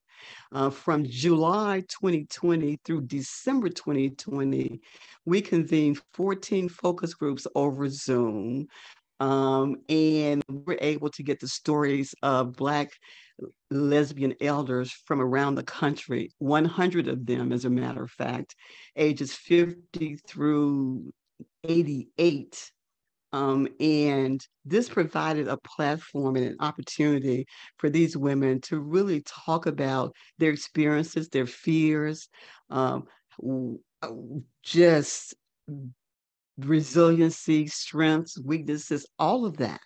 Uh, 0.52 0.70
from 0.70 1.06
July 1.06 1.84
2020 1.90 2.80
through 2.84 3.02
December 3.02 3.70
2020, 3.70 4.80
we 5.26 5.42
convened 5.42 6.02
14 6.14 6.70
focus 6.70 7.14
groups 7.14 7.46
over 7.56 7.90
Zoom 7.90 8.68
um, 9.20 9.78
and 9.90 10.44
we're 10.50 10.78
able 10.82 11.10
to 11.12 11.24
get 11.24 11.40
the 11.40 11.48
stories 11.48 12.14
of 12.22 12.54
Black 12.54 12.92
lesbian 13.70 14.36
elders 14.42 14.92
from 14.92 15.22
around 15.22 15.56
the 15.56 15.64
country, 15.64 16.32
100 16.40 17.08
of 17.08 17.26
them, 17.26 17.52
as 17.52 17.66
a 17.66 17.70
matter 17.70 18.04
of 18.04 18.12
fact, 18.12 18.56
ages 18.96 19.34
50 19.34 20.18
through 20.28 21.12
88. 21.64 22.72
Um, 23.34 23.68
and 23.80 24.42
this 24.64 24.88
provided 24.88 25.48
a 25.48 25.58
platform 25.58 26.38
and 26.38 26.46
an 26.46 26.56
opportunity 26.60 27.46
for 27.78 27.90
these 27.90 28.16
women 28.16 28.62
to 28.62 28.80
really 28.80 29.22
talk 29.22 29.66
about 29.66 30.16
their 30.38 30.52
experiences, 30.52 31.28
their 31.28 31.46
fears, 31.46 32.30
um, 32.70 33.04
just 34.64 35.36
resiliency, 36.58 37.68
strengths, 37.68 38.40
weaknesses, 38.40 39.06
all 39.20 39.46
of 39.46 39.58
that. 39.58 39.82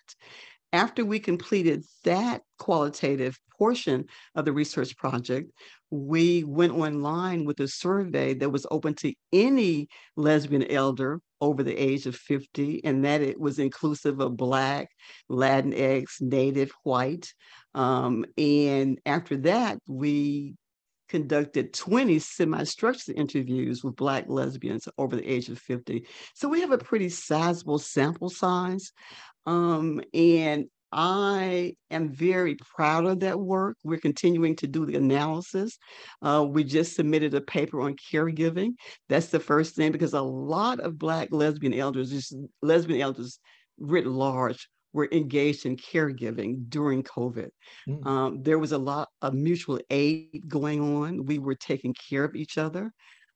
After 0.72 1.04
we 1.04 1.18
completed 1.18 1.84
that 2.04 2.42
qualitative 2.58 3.38
portion 3.58 4.06
of 4.34 4.44
the 4.46 4.52
research 4.52 4.96
project, 4.96 5.50
we 5.90 6.42
went 6.44 6.72
online 6.72 7.44
with 7.44 7.60
a 7.60 7.68
survey 7.68 8.32
that 8.34 8.48
was 8.48 8.66
open 8.70 8.94
to 8.94 9.12
any 9.32 9.88
lesbian 10.16 10.64
elder 10.70 11.20
over 11.42 11.62
the 11.62 11.76
age 11.76 12.06
of 12.06 12.16
50, 12.16 12.82
and 12.84 13.04
that 13.04 13.20
it 13.20 13.38
was 13.38 13.58
inclusive 13.58 14.20
of 14.20 14.36
Black, 14.36 14.88
Latinx, 15.30 16.20
Native, 16.20 16.72
White. 16.84 17.34
Um, 17.74 18.24
and 18.38 18.98
after 19.04 19.36
that, 19.38 19.78
we 19.86 20.54
conducted 21.12 21.74
20 21.74 22.18
semi-structured 22.18 23.14
interviews 23.18 23.84
with 23.84 23.94
Black 23.96 24.24
lesbians 24.28 24.88
over 24.96 25.14
the 25.14 25.30
age 25.30 25.50
of 25.50 25.58
50. 25.58 26.06
So 26.34 26.48
we 26.48 26.62
have 26.62 26.72
a 26.72 26.78
pretty 26.78 27.10
sizable 27.10 27.78
sample 27.78 28.30
size. 28.30 28.92
Um, 29.44 30.00
and 30.14 30.68
I 30.90 31.76
am 31.90 32.08
very 32.08 32.56
proud 32.56 33.04
of 33.04 33.20
that 33.20 33.38
work. 33.38 33.76
We're 33.84 33.98
continuing 33.98 34.56
to 34.56 34.66
do 34.66 34.86
the 34.86 34.96
analysis. 34.96 35.76
Uh, 36.22 36.46
we 36.48 36.64
just 36.64 36.96
submitted 36.96 37.34
a 37.34 37.42
paper 37.42 37.82
on 37.82 37.94
caregiving. 37.96 38.70
That's 39.10 39.26
the 39.26 39.40
first 39.40 39.76
thing 39.76 39.92
because 39.92 40.14
a 40.14 40.22
lot 40.22 40.80
of 40.80 40.98
Black 40.98 41.28
lesbian 41.30 41.74
elders, 41.74 42.10
just 42.10 42.34
lesbian 42.62 43.02
elders 43.02 43.38
writ 43.78 44.06
large, 44.06 44.66
were 44.92 45.08
engaged 45.12 45.66
in 45.66 45.76
caregiving 45.76 46.68
during 46.68 47.02
COVID. 47.02 47.50
Mm. 47.88 48.06
Um, 48.06 48.42
there 48.42 48.58
was 48.58 48.72
a 48.72 48.78
lot 48.78 49.08
of 49.22 49.34
mutual 49.34 49.80
aid 49.90 50.42
going 50.48 50.80
on. 50.80 51.24
We 51.24 51.38
were 51.38 51.54
taking 51.54 51.94
care 51.94 52.24
of 52.24 52.34
each 52.34 52.58
other. 52.58 52.92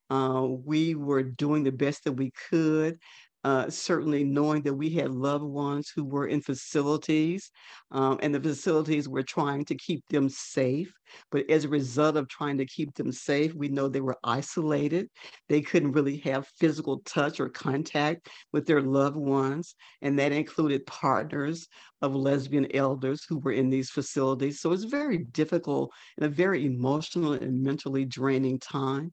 Uh, 0.08 0.46
we 0.64 0.94
were 0.94 1.22
doing 1.22 1.64
the 1.64 1.72
best 1.72 2.04
that 2.04 2.12
we 2.12 2.30
could 2.48 2.98
uh, 3.46 3.70
certainly 3.70 4.24
knowing 4.24 4.60
that 4.60 4.74
we 4.74 4.90
had 4.90 5.12
loved 5.12 5.44
ones 5.44 5.92
who 5.94 6.04
were 6.04 6.26
in 6.26 6.40
facilities 6.40 7.52
um, 7.92 8.18
and 8.20 8.34
the 8.34 8.40
facilities 8.40 9.08
were 9.08 9.22
trying 9.22 9.64
to 9.64 9.76
keep 9.76 10.02
them 10.08 10.28
safe. 10.28 10.92
But 11.30 11.48
as 11.48 11.64
a 11.64 11.68
result 11.68 12.16
of 12.16 12.26
trying 12.26 12.58
to 12.58 12.66
keep 12.66 12.92
them 12.96 13.12
safe, 13.12 13.54
we 13.54 13.68
know 13.68 13.86
they 13.86 14.00
were 14.00 14.18
isolated. 14.24 15.08
They 15.48 15.60
couldn't 15.60 15.92
really 15.92 16.16
have 16.24 16.48
physical 16.58 17.02
touch 17.04 17.38
or 17.38 17.48
contact 17.48 18.28
with 18.52 18.66
their 18.66 18.82
loved 18.82 19.16
ones. 19.16 19.76
And 20.02 20.18
that 20.18 20.32
included 20.32 20.84
partners 20.86 21.68
of 22.02 22.16
lesbian 22.16 22.74
elders 22.74 23.24
who 23.28 23.38
were 23.38 23.52
in 23.52 23.70
these 23.70 23.90
facilities. 23.90 24.60
So 24.60 24.72
it's 24.72 24.82
very 24.82 25.18
difficult 25.18 25.92
and 26.16 26.26
a 26.26 26.28
very 26.28 26.66
emotional 26.66 27.34
and 27.34 27.62
mentally 27.62 28.06
draining 28.06 28.58
time. 28.58 29.12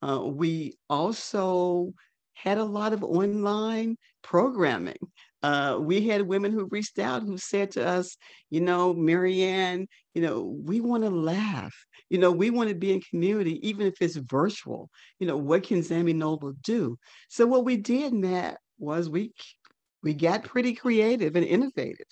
Uh, 0.00 0.22
we 0.24 0.78
also 0.88 1.92
had 2.34 2.58
a 2.58 2.64
lot 2.64 2.92
of 2.92 3.02
online 3.02 3.96
programming. 4.22 4.98
Uh, 5.42 5.78
we 5.78 6.06
had 6.06 6.22
women 6.22 6.52
who 6.52 6.68
reached 6.70 6.98
out 6.98 7.22
who 7.22 7.36
said 7.36 7.70
to 7.70 7.86
us, 7.86 8.16
you 8.48 8.62
know, 8.62 8.94
Mary 8.94 9.42
Anne, 9.42 9.86
you 10.14 10.22
know, 10.22 10.56
we 10.64 10.80
want 10.80 11.02
to 11.02 11.10
laugh. 11.10 11.74
You 12.08 12.18
know, 12.18 12.30
we 12.30 12.48
want 12.50 12.70
to 12.70 12.74
be 12.74 12.92
in 12.92 13.00
community, 13.02 13.66
even 13.68 13.86
if 13.86 13.94
it's 14.00 14.16
virtual. 14.16 14.88
You 15.18 15.26
know, 15.26 15.36
what 15.36 15.64
can 15.64 15.80
Zami 15.80 16.14
Nobla 16.14 16.54
do? 16.62 16.98
So 17.28 17.46
what 17.46 17.64
we 17.64 17.76
did, 17.76 18.14
Matt, 18.14 18.58
was 18.78 19.10
we 19.10 19.32
we 20.02 20.14
got 20.14 20.44
pretty 20.44 20.74
creative 20.74 21.36
and 21.36 21.44
innovative. 21.44 22.06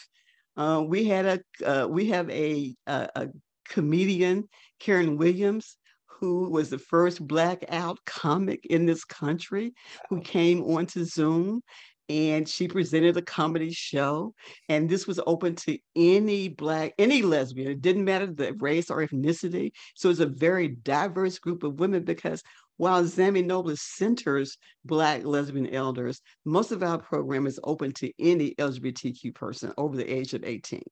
Uh, 0.56 0.82
we 0.86 1.04
had 1.04 1.26
a 1.26 1.66
uh, 1.66 1.86
we 1.86 2.08
have 2.08 2.28
a, 2.30 2.74
a, 2.86 3.08
a 3.14 3.28
comedian, 3.68 4.48
Karen 4.78 5.16
Williams, 5.16 5.76
who 6.22 6.48
was 6.48 6.70
the 6.70 6.78
first 6.78 7.26
blackout 7.26 7.98
comic 8.06 8.64
in 8.66 8.86
this 8.86 9.04
country, 9.04 9.74
who 10.08 10.20
came 10.20 10.62
onto 10.62 11.04
Zoom 11.04 11.60
and 12.08 12.48
she 12.48 12.68
presented 12.68 13.16
a 13.16 13.22
comedy 13.22 13.72
show 13.72 14.32
and 14.68 14.88
this 14.88 15.06
was 15.06 15.20
open 15.26 15.54
to 15.54 15.78
any 15.96 16.48
black 16.48 16.92
any 16.98 17.22
lesbian 17.22 17.70
it 17.70 17.80
didn't 17.80 18.04
matter 18.04 18.26
the 18.26 18.54
race 18.60 18.90
or 18.90 19.04
ethnicity. 19.04 19.70
So 19.94 20.10
it's 20.10 20.20
a 20.20 20.26
very 20.26 20.68
diverse 20.68 21.38
group 21.38 21.64
of 21.64 21.80
women 21.80 22.04
because 22.04 22.42
while 22.76 23.02
Zami 23.04 23.44
Nobla 23.44 23.76
centers 23.78 24.56
Black 24.84 25.24
lesbian 25.24 25.72
elders, 25.72 26.20
most 26.44 26.72
of 26.72 26.82
our 26.82 26.98
program 26.98 27.46
is 27.46 27.60
open 27.62 27.92
to 27.92 28.10
any 28.18 28.54
LGBTQ 28.56 29.34
person 29.34 29.72
over 29.78 29.96
the 29.96 30.08
age 30.10 30.34
of 30.34 30.44
18, 30.44 30.82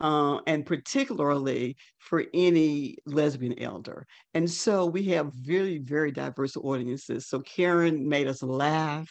uh, 0.00 0.40
and 0.46 0.66
particularly 0.66 1.76
for 1.98 2.24
any 2.34 2.96
lesbian 3.06 3.58
elder. 3.60 4.06
And 4.34 4.50
so 4.50 4.86
we 4.86 5.04
have 5.04 5.32
very, 5.34 5.78
very 5.78 6.10
diverse 6.10 6.56
audiences. 6.56 7.28
So 7.28 7.40
Karen 7.40 8.08
made 8.08 8.26
us 8.26 8.42
laugh. 8.42 9.08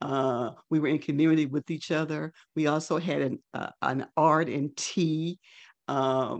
Uh, 0.00 0.50
we 0.70 0.78
were 0.78 0.88
in 0.88 0.98
community 0.98 1.46
with 1.46 1.70
each 1.70 1.90
other. 1.90 2.32
We 2.54 2.66
also 2.66 2.98
had 2.98 3.22
an, 3.22 3.38
uh, 3.54 3.70
an 3.82 4.06
art 4.16 4.48
and 4.48 4.76
tea 4.76 5.38
uh, 5.88 6.38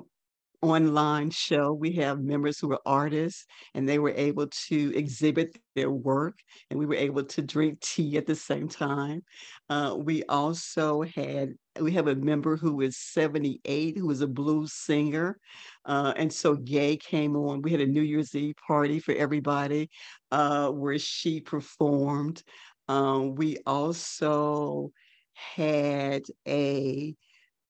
online 0.71 1.31
show. 1.31 1.73
We 1.73 1.93
have 1.93 2.21
members 2.21 2.59
who 2.59 2.73
are 2.73 2.81
artists 2.85 3.45
and 3.75 3.89
they 3.89 3.99
were 3.99 4.13
able 4.17 4.49
to 4.69 4.93
exhibit 4.95 5.59
their 5.75 5.91
work 5.91 6.39
and 6.71 6.79
we 6.79 6.87
were 6.87 6.95
able 6.95 7.25
to 7.25 7.43
drink 7.43 7.81
tea 7.81 8.17
at 8.17 8.27
the 8.27 8.35
same 8.35 8.69
time. 8.69 9.23
Uh, 9.69 9.97
we 9.99 10.23
also 10.25 11.03
had, 11.03 11.55
we 11.81 11.93
have 11.93 12.09
a 12.09 12.15
member 12.15 12.57
who 12.57 12.81
is 12.81 12.99
78 12.99 13.97
who 13.97 14.11
is 14.11 14.21
a 14.21 14.27
blues 14.27 14.73
singer. 14.73 15.39
Uh, 15.85 16.13
and 16.17 16.33
so 16.33 16.55
Gay 16.55 16.97
came 16.97 17.37
on. 17.37 17.63
We 17.63 17.71
had 17.71 17.81
a 17.81 17.87
New 17.87 18.03
Year's 18.03 18.35
Eve 18.35 18.55
party 18.67 18.99
for 18.99 19.15
everybody 19.15 19.91
uh, 20.31 20.71
where 20.71 20.99
she 20.99 21.41
performed. 21.41 22.43
Um, 22.89 23.35
we 23.35 23.59
also 23.67 24.91
had 25.35 26.23
a 26.47 27.15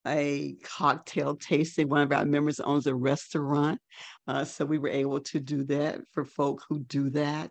a 0.07 0.57
cocktail 0.63 1.37
tasting. 1.37 1.89
One 1.89 2.03
of 2.03 2.13
our 2.13 2.25
members 2.25 2.61
owns 2.61 2.87
a 2.87 2.95
restaurant. 2.95 3.81
Uh, 4.27 4.45
so 4.45 4.65
we 4.65 4.79
were 4.79 4.89
able 4.89 5.21
to 5.21 5.41
do 5.41 5.65
that 5.65 6.01
for 6.13 6.25
folk 6.25 6.63
who 6.69 6.81
do 6.81 7.11
that. 7.11 7.51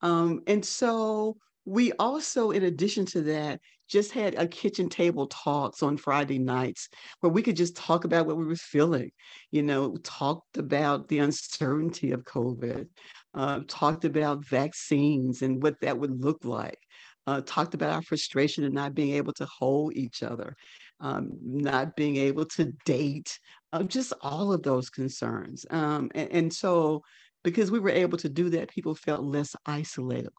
Um, 0.00 0.42
and 0.46 0.64
so 0.64 1.36
we 1.64 1.92
also, 1.92 2.50
in 2.50 2.64
addition 2.64 3.06
to 3.06 3.22
that, 3.22 3.60
just 3.88 4.12
had 4.12 4.34
a 4.34 4.46
kitchen 4.46 4.88
table 4.88 5.26
talks 5.26 5.82
on 5.82 5.96
Friday 5.96 6.38
nights 6.38 6.88
where 7.20 7.30
we 7.30 7.42
could 7.42 7.56
just 7.56 7.76
talk 7.76 8.04
about 8.04 8.26
what 8.26 8.36
we 8.36 8.44
were 8.44 8.56
feeling, 8.56 9.10
you 9.50 9.62
know, 9.62 9.96
talked 10.02 10.56
about 10.56 11.08
the 11.08 11.18
uncertainty 11.18 12.12
of 12.12 12.24
COVID, 12.24 12.88
uh, 13.34 13.60
talked 13.68 14.04
about 14.04 14.46
vaccines 14.46 15.42
and 15.42 15.62
what 15.62 15.80
that 15.80 15.98
would 15.98 16.22
look 16.22 16.44
like. 16.44 16.78
Uh, 17.26 17.40
talked 17.46 17.72
about 17.72 17.90
our 17.90 18.02
frustration 18.02 18.64
and 18.64 18.74
not 18.74 18.94
being 18.94 19.14
able 19.14 19.32
to 19.32 19.46
hold 19.46 19.96
each 19.96 20.22
other 20.22 20.54
um, 21.00 21.30
not 21.42 21.96
being 21.96 22.16
able 22.16 22.46
to 22.46 22.72
date, 22.84 23.38
uh, 23.72 23.82
just 23.82 24.12
all 24.20 24.52
of 24.52 24.62
those 24.62 24.90
concerns. 24.90 25.66
Um, 25.70 26.10
and, 26.14 26.32
and 26.32 26.52
so, 26.52 27.02
because 27.42 27.70
we 27.70 27.80
were 27.80 27.90
able 27.90 28.18
to 28.18 28.28
do 28.28 28.48
that, 28.50 28.70
people 28.70 28.94
felt 28.94 29.22
less 29.22 29.54
isolated 29.66 30.30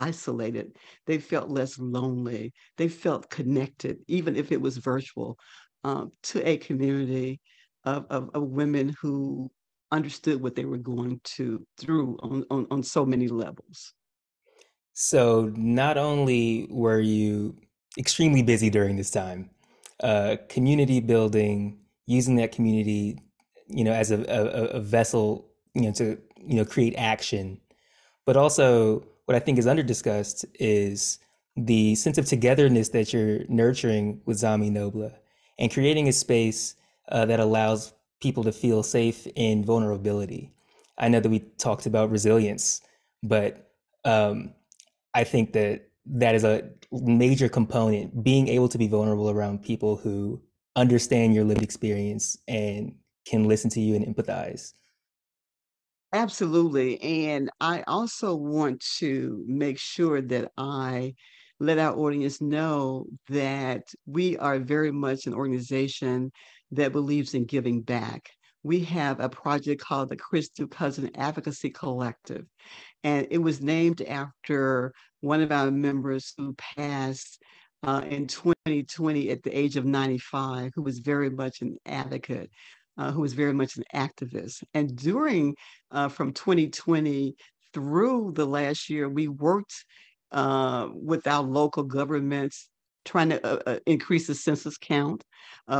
isolated. 0.00 0.76
They 1.06 1.18
felt 1.18 1.50
less 1.50 1.78
lonely. 1.78 2.52
They 2.76 2.88
felt 2.88 3.30
connected, 3.30 3.98
even 4.08 4.36
if 4.36 4.52
it 4.52 4.60
was 4.60 4.76
virtual, 4.76 5.38
um, 5.84 6.12
to 6.24 6.46
a 6.46 6.56
community 6.58 7.40
of, 7.84 8.06
of, 8.10 8.30
of, 8.34 8.42
women 8.42 8.94
who 9.00 9.50
understood 9.92 10.42
what 10.42 10.56
they 10.56 10.64
were 10.64 10.78
going 10.78 11.20
to 11.22 11.64
through 11.78 12.18
on, 12.20 12.44
on, 12.50 12.66
on 12.70 12.82
so 12.82 13.06
many 13.06 13.28
levels. 13.28 13.92
So 14.92 15.52
not 15.54 15.96
only 15.96 16.66
were 16.70 17.00
you 17.00 17.56
extremely 17.96 18.42
busy 18.42 18.70
during 18.70 18.96
this 18.96 19.10
time, 19.10 19.50
uh, 20.02 20.36
community 20.48 21.00
building, 21.00 21.78
using 22.06 22.36
that 22.36 22.52
community, 22.52 23.18
you 23.68 23.84
know, 23.84 23.92
as 23.92 24.10
a, 24.10 24.20
a, 24.28 24.76
a 24.76 24.80
vessel, 24.80 25.48
you 25.74 25.82
know, 25.82 25.92
to 25.92 26.18
you 26.38 26.56
know 26.56 26.64
create 26.64 26.94
action. 26.96 27.60
But 28.24 28.36
also, 28.36 29.06
what 29.26 29.34
I 29.36 29.40
think 29.40 29.58
is 29.58 29.66
underdiscussed 29.66 30.44
is 30.54 31.18
the 31.56 31.94
sense 31.94 32.18
of 32.18 32.26
togetherness 32.26 32.90
that 32.90 33.12
you're 33.12 33.40
nurturing 33.48 34.20
with 34.26 34.38
Zami 34.38 34.70
Nobla 34.70 35.14
and 35.58 35.72
creating 35.72 36.08
a 36.08 36.12
space 36.12 36.74
uh, 37.08 37.24
that 37.26 37.40
allows 37.40 37.94
people 38.20 38.44
to 38.44 38.52
feel 38.52 38.82
safe 38.82 39.26
in 39.36 39.64
vulnerability. 39.64 40.52
I 40.98 41.08
know 41.08 41.20
that 41.20 41.28
we 41.28 41.40
talked 41.58 41.86
about 41.86 42.10
resilience, 42.10 42.80
but 43.22 43.70
um, 44.04 44.54
I 45.14 45.24
think 45.24 45.52
that 45.52 45.88
that 46.06 46.34
is 46.34 46.44
a 46.44 46.70
major 46.92 47.48
component 47.48 48.22
being 48.22 48.48
able 48.48 48.68
to 48.68 48.78
be 48.78 48.86
vulnerable 48.86 49.30
around 49.30 49.62
people 49.62 49.96
who 49.96 50.40
understand 50.76 51.34
your 51.34 51.44
lived 51.44 51.62
experience 51.62 52.38
and 52.46 52.94
can 53.26 53.48
listen 53.48 53.70
to 53.70 53.80
you 53.80 53.94
and 53.94 54.06
empathize 54.06 54.72
absolutely 56.12 57.02
and 57.02 57.50
i 57.60 57.82
also 57.86 58.34
want 58.34 58.80
to 58.98 59.42
make 59.48 59.78
sure 59.78 60.20
that 60.20 60.50
i 60.56 61.12
let 61.58 61.78
our 61.78 61.96
audience 61.96 62.40
know 62.40 63.06
that 63.28 63.82
we 64.04 64.36
are 64.38 64.58
very 64.58 64.92
much 64.92 65.26
an 65.26 65.34
organization 65.34 66.30
that 66.70 66.92
believes 66.92 67.34
in 67.34 67.44
giving 67.44 67.80
back 67.80 68.30
we 68.66 68.80
have 68.80 69.20
a 69.20 69.28
project 69.28 69.80
called 69.80 70.08
the 70.08 70.16
Crystal 70.16 70.66
Cousin 70.66 71.08
Advocacy 71.14 71.70
Collective. 71.70 72.46
And 73.06 73.28
it 73.30 73.38
was 73.38 73.60
named 73.60 74.02
after 74.02 74.92
one 75.20 75.40
of 75.40 75.52
our 75.52 75.70
members 75.70 76.34
who 76.36 76.54
passed 76.54 77.40
uh, 77.84 78.02
in 78.04 78.26
2020 78.26 79.30
at 79.30 79.44
the 79.44 79.56
age 79.56 79.76
of 79.76 79.84
95, 79.84 80.72
who 80.74 80.82
was 80.82 80.98
very 80.98 81.30
much 81.30 81.62
an 81.62 81.76
advocate, 81.86 82.50
uh, 82.98 83.12
who 83.12 83.20
was 83.20 83.32
very 83.32 83.52
much 83.54 83.76
an 83.76 83.84
activist. 83.94 84.64
And 84.74 84.96
during 84.96 85.54
uh, 85.92 86.08
from 86.08 86.32
2020 86.32 87.36
through 87.72 88.32
the 88.34 88.44
last 88.44 88.90
year, 88.90 89.08
we 89.08 89.28
worked 89.28 89.84
uh, 90.32 90.88
with 90.92 91.28
our 91.28 91.44
local 91.44 91.84
governments 91.84 92.68
trying 93.04 93.28
to 93.28 93.46
uh, 93.46 93.62
uh, 93.68 93.78
increase 93.86 94.26
the 94.26 94.34
census 94.34 94.78
count. 94.78 95.22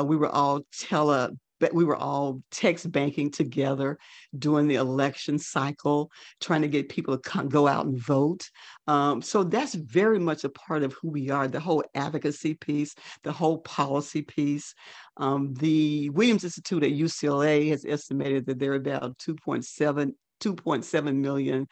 we 0.05 0.15
were 0.15 0.29
all 0.29 0.61
tele 0.79 1.31
but 1.61 1.75
we 1.75 1.85
were 1.85 1.97
all 1.97 2.43
text 2.51 2.91
banking 2.91 3.31
together 3.31 3.99
during 4.39 4.69
the 4.69 4.77
election 4.77 5.39
cycle, 5.39 6.11
trying 6.41 6.63
to 6.63 6.69
get 6.69 6.89
people 6.89 7.17
to 7.17 7.31
come, 7.31 7.49
go 7.49 7.67
out 7.67 7.87
and 7.87 7.99
vote. 7.99 8.49
Um, 8.87 9.23
so 9.23 9.43
that's 9.43 9.75
very 9.75 10.19
much 10.19 10.45
a 10.45 10.49
part 10.51 10.83
of 10.83 10.93
who 10.95 11.11
we 11.11 11.31
are 11.31 11.49
the 11.49 11.61
whole 11.61 11.85
advocacy 11.95 12.55
piece, 12.55 12.95
the 13.23 13.33
whole 13.33 13.59
policy 13.59 14.23
piece. 14.23 14.75
Um, 15.17 15.55
the 15.55 16.11
Williams 16.11 16.45
Institute 16.45 16.83
at 16.83 16.91
UCLA 16.91 17.71
has 17.71 17.85
estimated 17.85 18.47
that 18.47 18.59
there 18.59 18.73
are 18.73 18.77
about 18.77 19.19
2.7 19.19 20.13
2.7 20.43 21.17
million 21.17 21.67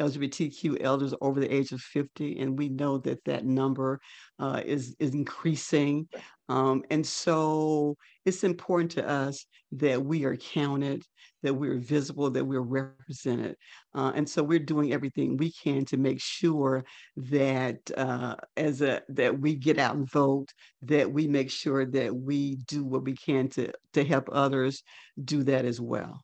LGBTQ 0.00 0.82
elders 0.82 1.14
over 1.20 1.38
the 1.38 1.54
age 1.54 1.72
of 1.72 1.80
50, 1.80 2.40
and 2.40 2.58
we 2.58 2.68
know 2.68 2.98
that 2.98 3.22
that 3.24 3.44
number 3.44 4.00
uh, 4.38 4.62
is, 4.64 4.96
is 4.98 5.14
increasing. 5.14 6.08
Um, 6.50 6.82
and 6.90 7.06
so 7.06 7.96
it's 8.26 8.42
important 8.42 8.90
to 8.92 9.08
us 9.08 9.46
that 9.70 10.04
we 10.04 10.24
are 10.24 10.36
counted, 10.36 11.04
that 11.44 11.54
we're 11.54 11.78
visible, 11.78 12.28
that 12.32 12.44
we're 12.44 12.60
represented. 12.60 13.54
Uh, 13.94 14.10
and 14.16 14.28
so 14.28 14.42
we're 14.42 14.58
doing 14.58 14.92
everything 14.92 15.36
we 15.36 15.52
can 15.52 15.84
to 15.84 15.96
make 15.96 16.20
sure 16.20 16.84
that 17.16 17.78
uh, 17.96 18.34
as 18.56 18.82
a 18.82 19.00
that 19.10 19.38
we 19.38 19.54
get 19.54 19.78
out 19.78 19.94
and 19.94 20.10
vote, 20.10 20.48
that 20.82 21.10
we 21.10 21.28
make 21.28 21.52
sure 21.52 21.86
that 21.86 22.12
we 22.12 22.56
do 22.66 22.84
what 22.84 23.04
we 23.04 23.14
can 23.14 23.48
to 23.50 23.70
to 23.92 24.04
help 24.04 24.28
others 24.32 24.82
do 25.24 25.44
that 25.44 25.64
as 25.64 25.80
well. 25.80 26.20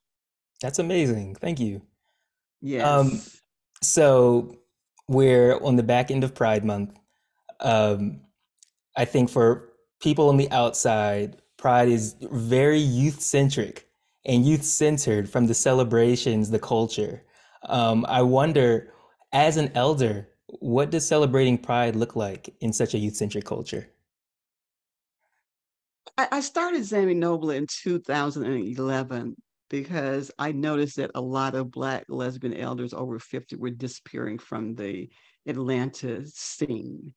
That's 0.60 0.80
amazing. 0.80 1.36
Thank 1.36 1.60
you. 1.60 1.76
Um, 1.76 1.82
yes. 2.62 2.84
Um, 2.84 3.20
so 3.80 4.56
we're 5.06 5.56
on 5.62 5.76
the 5.76 5.84
back 5.84 6.10
end 6.10 6.24
of 6.24 6.34
Pride 6.34 6.64
Month. 6.64 6.98
Um, 7.60 8.22
I 8.96 9.04
think 9.04 9.30
for 9.30 9.65
people 10.00 10.28
on 10.28 10.36
the 10.36 10.50
outside, 10.50 11.36
Pride 11.56 11.88
is 11.88 12.16
very 12.20 12.78
youth 12.78 13.20
centric 13.20 13.88
and 14.24 14.44
youth 14.44 14.64
centered 14.64 15.28
from 15.28 15.46
the 15.46 15.54
celebrations, 15.54 16.50
the 16.50 16.58
culture. 16.58 17.22
Um, 17.68 18.04
I 18.08 18.22
wonder, 18.22 18.92
as 19.32 19.56
an 19.56 19.72
elder, 19.74 20.28
what 20.46 20.90
does 20.90 21.06
celebrating 21.06 21.58
Pride 21.58 21.96
look 21.96 22.14
like 22.16 22.54
in 22.60 22.72
such 22.72 22.94
a 22.94 22.98
youth 22.98 23.16
centric 23.16 23.44
culture? 23.44 23.88
I 26.18 26.40
started 26.40 26.80
Zami 26.80 27.14
Nobla 27.14 27.56
in 27.56 27.66
2011 27.68 29.36
because 29.68 30.30
I 30.38 30.52
noticed 30.52 30.96
that 30.96 31.10
a 31.14 31.20
lot 31.20 31.54
of 31.54 31.70
Black 31.70 32.04
lesbian 32.08 32.54
elders 32.54 32.94
over 32.94 33.18
50 33.18 33.56
were 33.56 33.70
disappearing 33.70 34.38
from 34.38 34.74
the 34.74 35.10
Atlanta 35.46 36.24
scene. 36.26 37.12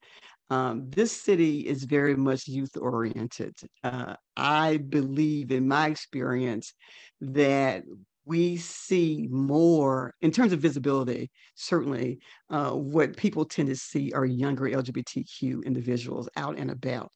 Um, 0.50 0.90
this 0.90 1.12
city 1.12 1.60
is 1.68 1.84
very 1.84 2.16
much 2.16 2.48
youth 2.48 2.76
oriented. 2.76 3.56
Uh, 3.84 4.16
I 4.36 4.78
believe, 4.78 5.52
in 5.52 5.68
my 5.68 5.88
experience, 5.88 6.74
that 7.22 7.84
we 8.26 8.58
see 8.58 9.28
more 9.32 10.14
in 10.22 10.32
terms 10.32 10.54
of 10.54 10.60
visibility. 10.60 11.32
Certainly, 11.56 12.20
uh, 12.50 12.72
what 12.72 13.18
people 13.18 13.46
tend 13.46 13.70
to 13.70 13.76
see 13.76 14.12
are 14.14 14.26
younger 14.26 14.66
LGBTQ 14.66 15.66
individuals 15.66 16.30
out 16.36 16.58
and 16.58 16.72
about. 16.72 17.12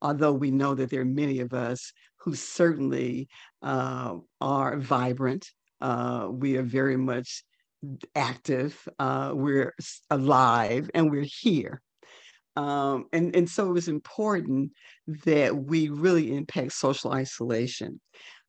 Although 0.00 0.32
we 0.32 0.50
know 0.50 0.74
that 0.74 0.90
there 0.90 1.02
are 1.02 1.06
many 1.06 1.40
of 1.40 1.52
us 1.52 1.92
who 2.18 2.34
certainly 2.34 3.28
uh, 3.62 4.16
are 4.40 4.78
vibrant, 4.78 5.50
uh, 5.80 6.28
we 6.30 6.56
are 6.56 6.62
very 6.62 6.96
much 6.96 7.44
active, 8.14 8.88
uh, 8.98 9.32
we're 9.34 9.74
alive, 10.10 10.90
and 10.94 11.10
we're 11.10 11.26
here. 11.42 11.82
Um, 12.56 13.06
and, 13.12 13.34
and 13.34 13.48
so 13.50 13.68
it 13.68 13.72
was 13.72 13.88
important 13.88 14.72
that 15.24 15.56
we 15.56 15.88
really 15.88 16.36
impact 16.36 16.72
social 16.72 17.12
isolation, 17.12 18.00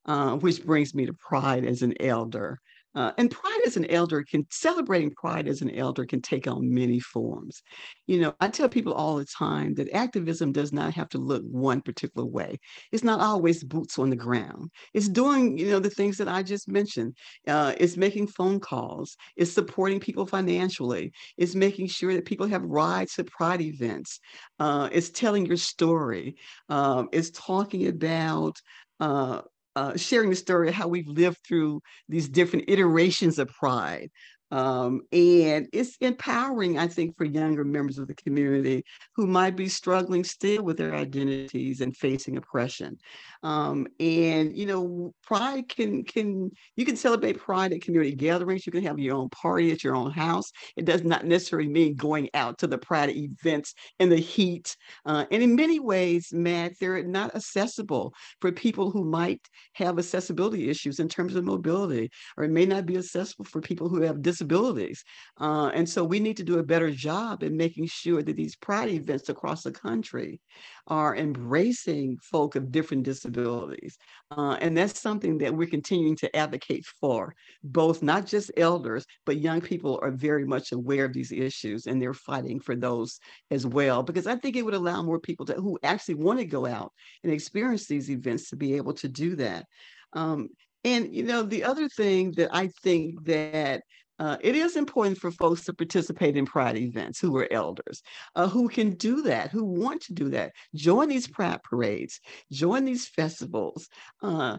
uh, 0.06 0.36
which 0.38 0.64
brings 0.64 0.94
me 0.94 1.06
to 1.08 1.14
pride 1.14 1.66
as 1.66 1.82
an 1.82 1.96
elder. 2.00 2.60
Uh, 2.96 3.12
and 3.18 3.30
pride 3.30 3.60
as 3.66 3.76
an 3.76 3.86
elder 3.92 4.24
can 4.24 4.46
celebrating 4.50 5.12
pride 5.12 5.48
as 5.48 5.62
an 5.62 5.70
elder 5.72 6.06
can 6.06 6.22
take 6.22 6.48
on 6.48 6.74
many 6.74 7.00
forms. 7.00 7.62
You 8.08 8.22
know, 8.22 8.34
I 8.40 8.48
tell 8.48 8.70
people 8.70 8.94
all 8.94 9.18
the 9.18 9.26
time 9.26 9.74
that 9.76 9.92
activism 9.94 10.52
does 10.52 10.72
not 10.72 10.94
have 10.94 11.10
to 11.10 11.18
look 11.18 11.44
one 11.44 11.82
particular 11.82 12.26
way. 12.26 12.58
It's 12.92 13.04
not 13.04 13.20
always 13.20 13.64
boots 13.64 14.00
on 14.00 14.10
the 14.10 14.16
ground. 14.16 14.72
It's 14.94 15.10
doing, 15.10 15.58
you 15.58 15.72
know, 15.72 15.80
the 15.80 15.90
things 15.90 16.18
that 16.18 16.30
I 16.30 16.42
just 16.44 16.68
mentioned. 16.70 17.16
Uh, 17.48 17.74
it's 17.78 17.98
making 17.98 18.28
phone 18.28 18.60
calls. 18.60 19.18
It's 19.36 19.52
supporting 19.52 20.00
people 20.00 20.26
financially. 20.26 21.12
It's 21.38 21.56
making 21.56 21.88
sure 21.88 22.14
that 22.14 22.26
people 22.26 22.48
have 22.48 22.64
rides 22.64 23.16
to 23.16 23.24
pride 23.26 23.62
events. 23.62 24.20
Uh, 24.60 24.90
it's 24.92 25.10
telling 25.10 25.46
your 25.46 25.58
story. 25.58 26.36
Um, 26.70 27.10
it's 27.12 27.32
talking 27.32 27.88
about 27.88 28.58
uh, 29.00 29.42
uh, 29.76 29.98
sharing 29.98 30.30
the 30.30 30.36
story 30.36 30.70
of 30.70 30.74
how 30.74 30.88
we've 30.88 31.08
lived 31.08 31.40
through 31.46 31.82
these 32.08 32.30
different 32.30 32.66
iterations 32.70 33.40
of 33.40 33.50
pride, 33.50 34.10
um, 34.52 35.02
and 35.12 35.68
it's 35.74 35.98
empowering, 36.02 36.78
I 36.78 36.88
think, 36.88 37.18
for 37.18 37.26
younger 37.26 37.64
members 37.64 37.98
of 37.98 38.08
the 38.08 38.14
community 38.14 38.84
who 39.16 39.28
might 39.28 39.56
be 39.56 39.68
struggling 39.68 40.24
still 40.24 40.64
with 40.64 40.78
their 40.78 40.94
identities 40.94 41.82
and 41.82 41.96
facing 41.96 42.38
oppression. 42.38 42.98
Um, 43.44 43.88
and 44.00 44.56
you 44.56 44.66
know, 44.66 45.14
pride 45.24 45.70
can 45.70 46.04
can 46.04 46.52
you 46.76 46.86
can 46.86 46.96
celebrate 46.96 47.40
pride 47.40 47.74
at 47.74 47.82
community 47.82 48.16
gatherings. 48.16 48.66
You 48.66 48.72
can 48.72 48.84
have 48.84 49.00
your 49.00 49.16
own 49.16 49.30
party 49.30 49.72
at 49.72 49.84
your 49.84 49.96
own 49.96 50.12
house. 50.12 50.52
It 50.78 50.86
does 50.86 51.04
not 51.04 51.26
necessarily 51.26 51.70
mean 51.70 51.96
going 51.96 52.30
out 52.34 52.60
to 52.60 52.68
the 52.68 52.78
pride 52.78 53.10
events 53.10 53.74
in 54.00 54.10
the 54.10 54.18
heat. 54.18 54.76
Uh, 55.06 55.26
and 55.32 55.42
in 55.42 55.56
many 55.56 55.80
ways, 55.80 56.30
Matt, 56.32 56.74
they're 56.80 57.04
not 57.04 57.36
accessible 57.36 58.14
for 58.42 58.52
people 58.52 58.92
who 58.92 59.04
might 59.04 59.42
have 59.74 59.98
accessibility 59.98 60.70
issues 60.70 61.00
in 61.00 61.10
terms 61.10 61.36
of 61.36 61.44
mobility, 61.44 62.10
or 62.38 62.44
it 62.44 62.52
may 62.52 62.66
not 62.66 62.86
be 62.86 62.98
accessible 62.98 63.46
for 63.46 63.62
people 63.62 63.90
who 63.90 64.02
have 64.02 64.22
disabilities. 64.36 65.04
Uh, 65.40 65.72
and 65.74 65.88
so 65.88 66.04
we 66.04 66.20
need 66.20 66.38
to 66.38 66.44
do 66.44 66.60
a 66.60 66.64
better 66.64 66.92
job 66.92 67.44
in 67.44 67.56
making 67.56 67.88
sure 67.88 68.22
that 68.22 68.36
these 68.36 68.56
pride 68.56 68.90
events 68.90 69.30
across 69.30 69.64
the 69.64 69.72
country 69.72 70.40
are 70.88 71.16
embracing 71.16 72.18
folk 72.22 72.56
of 72.56 72.72
different 72.72 73.04
disabilities. 73.04 73.98
Uh, 74.32 74.58
and 74.62 74.78
that's 74.78 75.00
something 75.00 75.38
that 75.38 75.56
we're 75.56 75.68
continuing 75.68 76.16
to 76.18 76.36
advocate 76.36 76.86
for. 77.00 77.34
Both 77.64 78.04
not 78.04 78.26
just 78.26 78.52
elders, 78.58 79.06
but 79.26 79.38
young 79.38 79.62
people 79.62 80.00
are 80.04 80.12
very 80.12 80.46
much 80.46 80.72
aware 80.72 81.06
of 81.06 81.14
these 81.14 81.32
issues 81.32 81.88
and 81.88 82.02
they're 82.02 82.14
fighting 82.14 82.60
for 82.60 82.76
those 82.76 83.20
as 83.52 83.66
well. 83.66 84.04
Because 84.04 84.28
I 84.28 84.36
think 84.36 84.56
it 84.56 84.66
would 84.66 84.74
allow 84.74 85.02
more 85.02 85.20
people 85.20 85.46
to, 85.48 85.54
who 85.54 85.80
actually 85.82 86.16
want 86.16 86.40
to 86.40 86.46
go 86.46 86.66
out 86.66 86.92
and 87.24 87.32
experience 87.32 87.88
these 87.88 88.12
events 88.12 88.50
to 88.50 88.56
be 88.56 88.76
able 88.76 88.94
to 88.96 89.08
do 89.08 89.36
that. 89.38 89.66
Um, 90.14 90.50
and 90.86 91.14
you 91.14 91.24
know, 91.24 91.42
the 91.42 91.64
other 91.64 91.90
thing 91.90 92.32
that 92.34 92.56
I 92.56 92.68
think 92.84 93.26
that 93.26 93.82
uh, 94.20 94.38
it 94.42 94.56
is 94.56 94.76
important 94.76 95.18
for 95.18 95.32
folks 95.32 95.66
to 95.66 95.74
participate 95.74 96.38
in 96.38 96.46
pride 96.46 96.78
events 96.78 97.20
who 97.20 97.36
are 97.38 97.52
elders, 97.52 98.02
uh, 98.36 98.48
who 98.48 98.68
can 98.68 98.92
do 98.92 99.22
that, 99.24 99.52
who 99.52 99.64
want 99.64 100.02
to 100.02 100.14
do 100.14 100.30
that. 100.30 100.52
Join 100.74 101.10
these 101.10 101.28
pride 101.28 101.62
parades, 101.64 102.20
join 102.52 102.86
these 102.86 103.08
festivals. 103.08 103.90
Uh, 104.24 104.58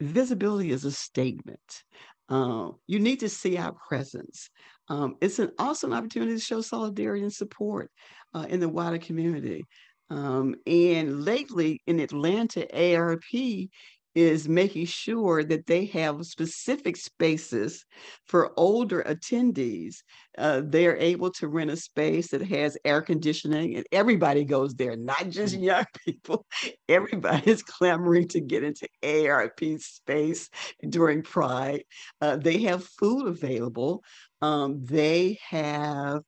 visibility 0.00 0.70
is 0.70 0.84
a 0.84 0.92
statement. 0.92 1.82
Uh, 2.28 2.70
you 2.86 2.98
need 2.98 3.20
to 3.20 3.28
see 3.28 3.58
our 3.58 3.74
presence. 3.88 4.48
Um, 4.88 5.16
it's 5.20 5.38
an 5.38 5.52
awesome 5.58 5.92
opportunity 5.92 6.32
to 6.34 6.40
show 6.40 6.60
solidarity 6.60 7.22
and 7.22 7.32
support 7.32 7.90
uh, 8.34 8.46
in 8.48 8.60
the 8.60 8.68
wider 8.68 8.98
community. 8.98 9.64
Um, 10.10 10.54
and 10.66 11.24
lately 11.24 11.80
in 11.86 12.00
Atlanta, 12.00 12.66
AARP 12.72 13.68
is 14.14 14.48
making 14.48 14.86
sure 14.86 15.42
that 15.42 15.66
they 15.66 15.86
have 15.86 16.24
specific 16.24 16.96
spaces 16.96 17.84
for 18.26 18.52
older 18.56 19.02
attendees. 19.02 19.96
Uh, 20.38 20.62
they're 20.64 20.96
able 20.96 21.30
to 21.32 21.48
rent 21.48 21.70
a 21.70 21.76
space 21.76 22.28
that 22.30 22.42
has 22.42 22.78
air 22.84 23.02
conditioning, 23.02 23.76
and 23.76 23.86
everybody 23.90 24.44
goes 24.44 24.74
there, 24.74 24.96
not 24.96 25.28
just 25.28 25.54
mm-hmm. 25.54 25.64
young 25.64 25.84
people. 26.04 26.46
Everybody 26.88 27.50
is 27.50 27.62
clamoring 27.62 28.28
to 28.28 28.40
get 28.40 28.62
into 28.62 28.88
AARP 29.02 29.80
space 29.80 30.48
during 30.88 31.22
Pride. 31.22 31.84
Uh, 32.20 32.36
they 32.36 32.62
have 32.62 32.84
food 32.84 33.26
available. 33.26 34.02
Um, 34.40 34.84
they 34.84 35.38
have 35.48 36.22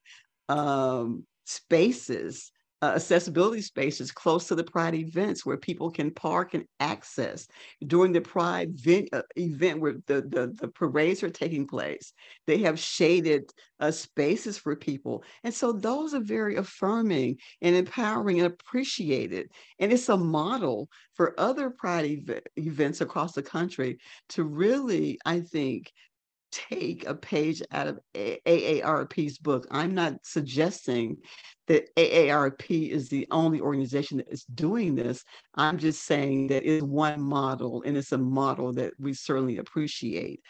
um, 0.48 1.24
spaces 1.44 2.50
uh, 2.86 2.94
accessibility 2.94 3.60
spaces 3.60 4.12
close 4.12 4.46
to 4.46 4.54
the 4.54 4.62
Pride 4.62 4.94
events 4.94 5.44
where 5.44 5.56
people 5.56 5.90
can 5.90 6.12
park 6.12 6.54
and 6.54 6.64
access 6.78 7.48
during 7.86 8.12
the 8.12 8.20
Pride 8.20 8.78
event, 8.78 9.08
uh, 9.12 9.22
event 9.36 9.80
where 9.80 9.94
the, 10.06 10.22
the, 10.22 10.54
the, 10.60 10.68
parades 10.68 11.22
are 11.24 11.30
taking 11.30 11.66
place. 11.66 12.12
They 12.46 12.58
have 12.58 12.78
shaded 12.78 13.50
uh, 13.80 13.90
spaces 13.90 14.56
for 14.56 14.76
people. 14.76 15.24
And 15.42 15.52
so 15.52 15.72
those 15.72 16.14
are 16.14 16.20
very 16.20 16.56
affirming 16.56 17.38
and 17.60 17.74
empowering 17.74 18.38
and 18.38 18.46
appreciated. 18.46 19.50
And 19.80 19.92
it's 19.92 20.08
a 20.08 20.16
model 20.16 20.88
for 21.14 21.38
other 21.40 21.70
Pride 21.70 22.30
ev- 22.30 22.42
events 22.56 23.00
across 23.00 23.32
the 23.32 23.42
country 23.42 23.98
to 24.30 24.44
really, 24.44 25.18
I 25.26 25.40
think, 25.40 25.92
take 26.52 27.06
a 27.06 27.14
page 27.14 27.62
out 27.72 27.86
of 27.86 27.98
AARP's 28.14 29.38
book. 29.38 29.66
I'm 29.70 29.94
not 29.94 30.14
suggesting 30.22 31.18
that 31.66 31.94
AARP 31.96 32.90
is 32.90 33.08
the 33.08 33.26
only 33.30 33.60
organization 33.60 34.18
that 34.18 34.32
is 34.32 34.44
doing 34.44 34.94
this. 34.94 35.24
I'm 35.54 35.78
just 35.78 36.04
saying 36.04 36.48
that 36.48 36.64
it's 36.64 36.82
one 36.82 37.20
model 37.20 37.82
and 37.84 37.96
it's 37.96 38.12
a 38.12 38.18
model 38.18 38.72
that 38.74 38.92
we 38.98 39.14
certainly 39.14 39.58
appreciate. 39.58 40.40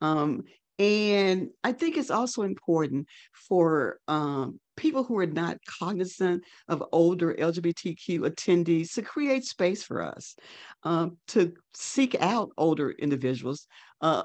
Um, 0.00 0.44
and 0.78 1.50
I 1.62 1.72
think 1.72 1.96
it's 1.96 2.10
also 2.10 2.42
important 2.42 3.06
for 3.32 3.98
um, 4.08 4.58
people 4.76 5.04
who 5.04 5.16
are 5.18 5.26
not 5.26 5.58
cognizant 5.66 6.42
of 6.68 6.82
older 6.90 7.32
LGBTQ 7.34 8.20
attendees 8.20 8.94
to 8.94 9.02
create 9.02 9.44
space 9.44 9.84
for 9.84 10.02
us, 10.02 10.34
um, 10.82 11.16
to 11.28 11.52
seek 11.74 12.16
out 12.20 12.50
older 12.58 12.90
individuals, 12.90 13.68
uh, 14.00 14.24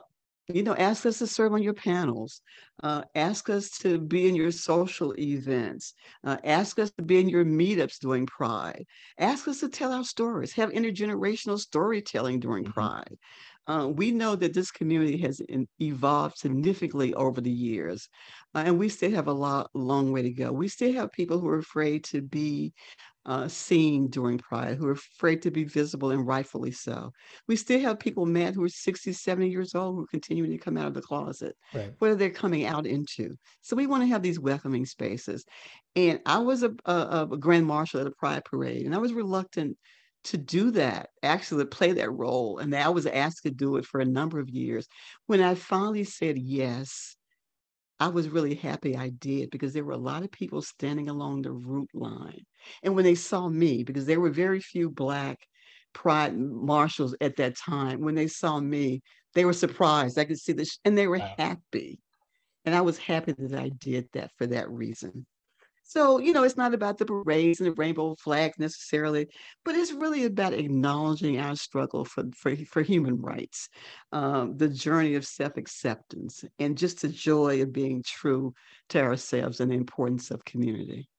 you 0.53 0.63
know, 0.63 0.75
ask 0.75 1.05
us 1.05 1.19
to 1.19 1.27
serve 1.27 1.53
on 1.53 1.61
your 1.61 1.73
panels, 1.73 2.41
uh, 2.81 3.03
ask 3.15 3.49
us 3.49 3.69
to 3.69 3.99
be 3.99 4.27
in 4.27 4.35
your 4.35 4.51
social 4.51 5.13
events, 5.19 5.93
uh, 6.23 6.37
ask 6.43 6.79
us 6.79 6.91
to 6.91 7.03
be 7.03 7.19
in 7.19 7.29
your 7.29 7.45
meetups 7.45 7.99
during 7.99 8.25
Pride, 8.25 8.85
ask 9.17 9.47
us 9.47 9.59
to 9.59 9.69
tell 9.69 9.93
our 9.93 10.03
stories, 10.03 10.53
have 10.53 10.71
intergenerational 10.71 11.59
storytelling 11.59 12.39
during 12.39 12.63
mm-hmm. 12.63 12.73
Pride. 12.73 13.17
Uh, 13.67 13.87
we 13.87 14.09
know 14.09 14.35
that 14.35 14.55
this 14.55 14.71
community 14.71 15.17
has 15.17 15.39
in, 15.41 15.67
evolved 15.79 16.35
significantly 16.39 17.13
over 17.13 17.39
the 17.39 17.51
years, 17.51 18.09
uh, 18.55 18.63
and 18.65 18.79
we 18.79 18.89
still 18.89 19.11
have 19.11 19.27
a 19.27 19.33
lot, 19.33 19.69
long 19.75 20.11
way 20.11 20.23
to 20.23 20.31
go. 20.31 20.51
We 20.51 20.67
still 20.67 20.93
have 20.93 21.11
people 21.11 21.39
who 21.39 21.47
are 21.49 21.59
afraid 21.59 22.03
to 22.05 22.21
be 22.21 22.73
uh, 23.25 23.47
seen 23.47 24.07
during 24.07 24.37
Pride, 24.37 24.77
who 24.77 24.87
are 24.87 24.93
afraid 24.93 25.41
to 25.43 25.51
be 25.51 25.63
visible, 25.63 26.11
and 26.11 26.25
rightfully 26.25 26.71
so. 26.71 27.11
We 27.47 27.55
still 27.55 27.79
have 27.81 27.99
people 27.99 28.25
mad 28.25 28.55
who 28.55 28.63
are 28.63 28.69
60, 28.69 29.13
70 29.13 29.49
years 29.49 29.75
old 29.75 29.95
who 29.95 30.03
are 30.03 30.07
continuing 30.07 30.51
to 30.51 30.57
come 30.57 30.77
out 30.77 30.87
of 30.87 30.93
the 30.93 31.01
closet. 31.01 31.55
Right. 31.73 31.93
What 31.99 32.11
are 32.11 32.15
they 32.15 32.29
coming 32.29 32.65
out 32.65 32.85
into? 32.85 33.35
So 33.61 33.75
we 33.75 33.87
want 33.87 34.03
to 34.03 34.07
have 34.07 34.21
these 34.21 34.39
welcoming 34.39 34.85
spaces. 34.85 35.45
And 35.95 36.19
I 36.25 36.39
was 36.39 36.63
a, 36.63 36.71
a, 36.85 37.27
a 37.31 37.37
grand 37.37 37.65
marshal 37.65 38.01
at 38.01 38.07
a 38.07 38.11
Pride 38.11 38.45
parade, 38.45 38.85
and 38.85 38.95
I 38.95 38.99
was 38.99 39.13
reluctant 39.13 39.77
to 40.25 40.37
do 40.37 40.71
that, 40.71 41.09
actually 41.23 41.63
to 41.63 41.69
play 41.69 41.93
that 41.93 42.11
role. 42.11 42.57
And 42.57 42.75
I 42.75 42.89
was 42.89 43.05
asked 43.05 43.43
to 43.43 43.51
do 43.51 43.77
it 43.77 43.85
for 43.85 43.99
a 43.99 44.05
number 44.05 44.39
of 44.39 44.49
years. 44.49 44.87
When 45.27 45.41
I 45.41 45.55
finally 45.55 46.03
said 46.03 46.37
yes, 46.37 47.15
I 47.99 48.07
was 48.07 48.29
really 48.29 48.55
happy 48.55 48.95
I 48.95 49.09
did 49.09 49.49
because 49.49 49.73
there 49.73 49.83
were 49.83 49.91
a 49.91 49.97
lot 49.97 50.23
of 50.23 50.31
people 50.31 50.61
standing 50.61 51.09
along 51.09 51.41
the 51.41 51.51
route 51.51 51.89
line. 51.93 52.45
And 52.81 52.95
when 52.95 53.03
they 53.03 53.15
saw 53.15 53.49
me, 53.49 53.83
because 53.83 54.05
there 54.05 54.21
were 54.21 54.29
very 54.29 54.61
few 54.61 54.89
Black 54.89 55.37
pride 55.93 56.37
marshals 56.37 57.15
at 57.19 57.35
that 57.37 57.57
time, 57.57 58.01
when 58.01 58.15
they 58.15 58.27
saw 58.27 58.59
me, 58.59 59.01
they 59.33 59.43
were 59.43 59.53
surprised. 59.53 60.17
I 60.17 60.25
could 60.25 60.39
see 60.39 60.53
this, 60.53 60.79
and 60.85 60.97
they 60.97 61.07
were 61.07 61.17
wow. 61.17 61.35
happy. 61.37 61.99
And 62.65 62.73
I 62.73 62.81
was 62.81 62.97
happy 62.97 63.33
that 63.33 63.59
I 63.59 63.69
did 63.69 64.07
that 64.13 64.31
for 64.37 64.47
that 64.47 64.69
reason. 64.69 65.25
So, 65.89 66.19
you 66.19 66.33
know, 66.33 66.43
it's 66.43 66.55
not 66.55 66.75
about 66.75 66.99
the 66.99 67.05
parades 67.05 67.59
and 67.59 67.65
the 67.65 67.73
rainbow 67.73 68.13
flags 68.13 68.59
necessarily, 68.59 69.25
but 69.65 69.73
it's 69.73 69.91
really 69.91 70.25
about 70.25 70.53
acknowledging 70.53 71.39
our 71.39 71.55
struggle 71.55 72.05
for, 72.05 72.25
for, 72.37 72.55
for 72.57 72.83
human 72.83 73.19
rights, 73.19 73.69
um, 74.11 74.55
the 74.55 74.67
journey 74.67 75.15
of 75.15 75.25
self 75.25 75.57
acceptance, 75.57 76.45
and 76.59 76.77
just 76.77 77.01
the 77.01 77.07
joy 77.07 77.63
of 77.63 77.73
being 77.73 78.03
true 78.05 78.53
to 78.89 79.01
ourselves 79.01 79.61
and 79.61 79.71
the 79.71 79.75
importance 79.75 80.29
of 80.29 80.45
community. 80.45 81.09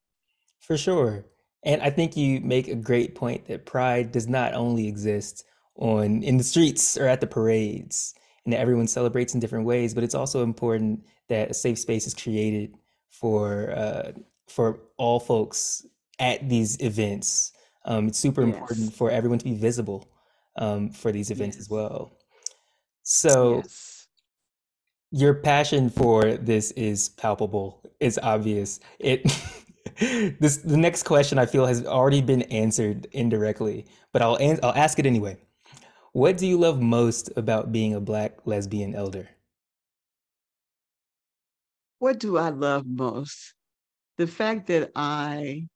For 0.60 0.76
sure. 0.76 1.26
And 1.64 1.82
I 1.82 1.90
think 1.90 2.16
you 2.16 2.40
make 2.40 2.68
a 2.68 2.76
great 2.76 3.16
point 3.16 3.46
that 3.46 3.66
pride 3.66 4.12
does 4.12 4.28
not 4.28 4.54
only 4.54 4.86
exist 4.86 5.44
on 5.74 6.22
in 6.22 6.36
the 6.36 6.44
streets 6.44 6.96
or 6.96 7.08
at 7.08 7.20
the 7.20 7.26
parades 7.26 8.14
and 8.44 8.52
that 8.52 8.60
everyone 8.60 8.86
celebrates 8.86 9.34
in 9.34 9.40
different 9.40 9.66
ways, 9.66 9.94
but 9.94 10.04
it's 10.04 10.14
also 10.14 10.44
important 10.44 11.04
that 11.28 11.50
a 11.50 11.54
safe 11.54 11.80
space 11.80 12.06
is 12.06 12.14
created 12.14 12.76
for 13.10 13.72
uh, 13.72 14.12
for 14.50 14.80
all 14.96 15.20
folks 15.20 15.86
at 16.18 16.48
these 16.48 16.80
events. 16.80 17.52
Um, 17.84 18.08
it's 18.08 18.18
super 18.18 18.42
yes. 18.42 18.54
important 18.54 18.94
for 18.94 19.10
everyone 19.10 19.38
to 19.38 19.44
be 19.44 19.54
visible 19.54 20.08
um, 20.56 20.90
for 20.90 21.12
these 21.12 21.30
events 21.30 21.56
yes. 21.56 21.62
as 21.62 21.70
well. 21.70 22.12
So 23.02 23.56
yes. 23.56 24.06
your 25.10 25.34
passion 25.34 25.88
for 25.88 26.34
this 26.34 26.72
is 26.72 27.08
palpable. 27.10 27.82
It's 28.00 28.18
obvious. 28.22 28.80
It 28.98 29.22
this 30.40 30.58
the 30.58 30.76
next 30.76 31.04
question 31.04 31.38
I 31.38 31.46
feel 31.46 31.66
has 31.66 31.86
already 31.86 32.20
been 32.20 32.42
answered 32.42 33.06
indirectly, 33.12 33.86
but 34.12 34.22
I'll 34.22 34.36
an- 34.36 34.60
I'll 34.62 34.74
ask 34.74 34.98
it 34.98 35.06
anyway. 35.06 35.38
What 36.12 36.36
do 36.36 36.46
you 36.46 36.58
love 36.58 36.80
most 36.80 37.30
about 37.36 37.70
being 37.72 37.94
a 37.94 38.00
black 38.00 38.38
lesbian 38.44 38.94
elder? 38.94 39.28
What 42.00 42.18
do 42.18 42.36
I 42.36 42.48
love 42.48 42.86
most? 42.86 43.54
The 44.20 44.26
fact 44.26 44.66
that 44.66 44.90
I 44.94 45.66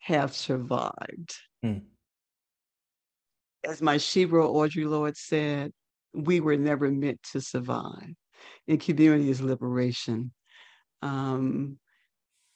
have 0.00 0.36
survived. 0.36 1.34
Mm. 1.64 1.84
As 3.64 3.80
my 3.80 3.96
Shebro 3.96 4.54
Audre 4.54 4.86
Lorde 4.86 5.16
said, 5.16 5.72
we 6.12 6.40
were 6.40 6.58
never 6.58 6.90
meant 6.90 7.22
to 7.32 7.40
survive. 7.40 8.12
And 8.68 8.78
community 8.78 9.30
is 9.30 9.40
liberation. 9.40 10.32
Um, 11.00 11.78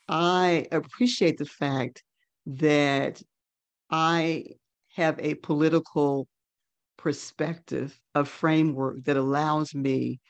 I 0.07 0.67
appreciate 0.71 1.39
the 1.39 1.47
fact 1.47 2.03
that 2.45 3.23
I 3.89 4.45
have 4.97 5.19
a 5.19 5.37
political 5.37 6.29
perspective, 6.99 7.99
a 8.15 8.27
framework 8.27 9.03
that 9.05 9.17
allows 9.17 9.75
me 9.75 10.21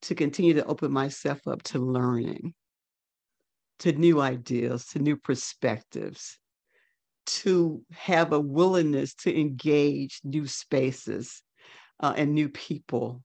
to 0.00 0.14
continue 0.14 0.54
to 0.54 0.64
open 0.64 0.92
myself 0.92 1.46
up 1.46 1.62
to 1.64 1.78
learning 1.78 2.54
to 3.80 3.92
new 3.92 4.20
ideas, 4.20 4.86
to 4.88 4.98
new 4.98 5.16
perspectives, 5.16 6.38
to 7.26 7.82
have 7.92 8.32
a 8.32 8.40
willingness 8.40 9.14
to 9.14 9.38
engage 9.38 10.20
new 10.24 10.46
spaces 10.46 11.42
uh, 12.00 12.14
and 12.16 12.34
new 12.34 12.48
people. 12.48 13.22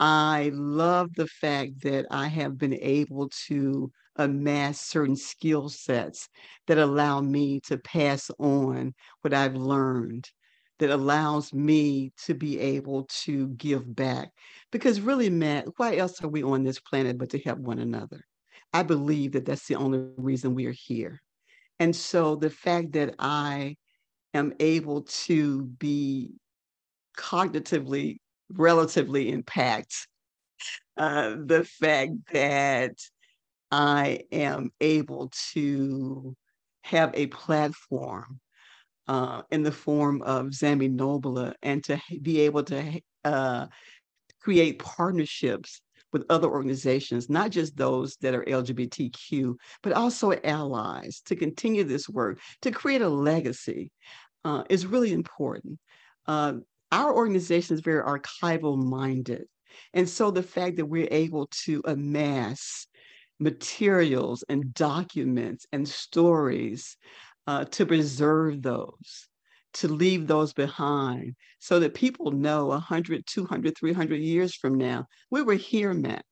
I 0.00 0.50
love 0.54 1.10
the 1.16 1.26
fact 1.26 1.82
that 1.82 2.06
I 2.10 2.28
have 2.28 2.58
been 2.58 2.74
able 2.74 3.30
to 3.48 3.90
amass 4.16 4.80
certain 4.80 5.16
skill 5.16 5.68
sets 5.68 6.28
that 6.66 6.78
allow 6.78 7.20
me 7.20 7.60
to 7.66 7.78
pass 7.78 8.30
on 8.38 8.94
what 9.22 9.34
I've 9.34 9.56
learned, 9.56 10.30
that 10.78 10.90
allows 10.90 11.52
me 11.54 12.12
to 12.24 12.34
be 12.34 12.58
able 12.58 13.06
to 13.24 13.48
give 13.48 13.94
back. 13.94 14.30
Because 14.70 15.00
really, 15.00 15.30
Matt, 15.30 15.66
why 15.78 15.96
else 15.96 16.22
are 16.22 16.28
we 16.28 16.42
on 16.42 16.64
this 16.64 16.80
planet 16.80 17.18
but 17.18 17.30
to 17.30 17.38
help 17.38 17.58
one 17.58 17.78
another? 17.78 18.22
I 18.72 18.82
believe 18.82 19.32
that 19.32 19.46
that's 19.46 19.66
the 19.66 19.76
only 19.76 20.08
reason 20.16 20.54
we 20.54 20.66
are 20.66 20.72
here. 20.72 21.20
And 21.78 21.94
so 21.94 22.36
the 22.36 22.50
fact 22.50 22.92
that 22.92 23.14
I 23.18 23.76
am 24.34 24.52
able 24.60 25.02
to 25.02 25.62
be 25.62 26.32
cognitively 27.16 28.18
relatively 28.50 29.30
impact 29.30 30.06
uh, 30.96 31.36
the 31.44 31.64
fact 31.64 32.12
that 32.32 32.94
I 33.70 34.20
am 34.32 34.70
able 34.80 35.30
to 35.52 36.34
have 36.84 37.10
a 37.14 37.26
platform 37.26 38.40
uh, 39.08 39.42
in 39.50 39.62
the 39.62 39.72
form 39.72 40.22
of 40.22 40.46
Zami 40.46 40.94
Nobla 40.94 41.54
and 41.62 41.82
to 41.84 42.00
be 42.22 42.40
able 42.40 42.62
to 42.64 43.00
uh, 43.24 43.66
create 44.40 44.78
partnerships 44.78 45.80
with 46.16 46.26
other 46.30 46.48
organizations, 46.48 47.28
not 47.28 47.50
just 47.50 47.76
those 47.76 48.16
that 48.22 48.34
are 48.34 48.42
LGBTQ, 48.44 49.54
but 49.82 49.92
also 49.92 50.32
allies 50.32 51.20
to 51.26 51.36
continue 51.36 51.84
this 51.84 52.08
work, 52.08 52.40
to 52.62 52.70
create 52.70 53.02
a 53.02 53.08
legacy 53.08 53.90
uh, 54.42 54.64
is 54.70 54.86
really 54.86 55.12
important. 55.12 55.78
Uh, 56.26 56.54
our 56.90 57.14
organization 57.14 57.74
is 57.74 57.82
very 57.82 58.02
archival 58.02 58.82
minded. 58.82 59.44
And 59.92 60.08
so 60.08 60.30
the 60.30 60.42
fact 60.42 60.76
that 60.76 60.86
we're 60.86 61.08
able 61.10 61.48
to 61.64 61.82
amass 61.84 62.86
materials 63.38 64.42
and 64.48 64.72
documents 64.72 65.66
and 65.70 65.86
stories 65.86 66.96
uh, 67.46 67.66
to 67.66 67.84
preserve 67.84 68.62
those 68.62 69.28
to 69.76 69.88
leave 69.88 70.26
those 70.26 70.52
behind 70.52 71.34
so 71.58 71.80
that 71.80 71.94
people 71.94 72.30
know 72.30 72.66
100, 72.66 73.26
200, 73.26 73.76
300 73.76 74.16
years 74.16 74.54
from 74.54 74.74
now, 74.74 75.06
we 75.30 75.42
were 75.42 75.54
here, 75.54 75.92
Matt. 75.92 76.24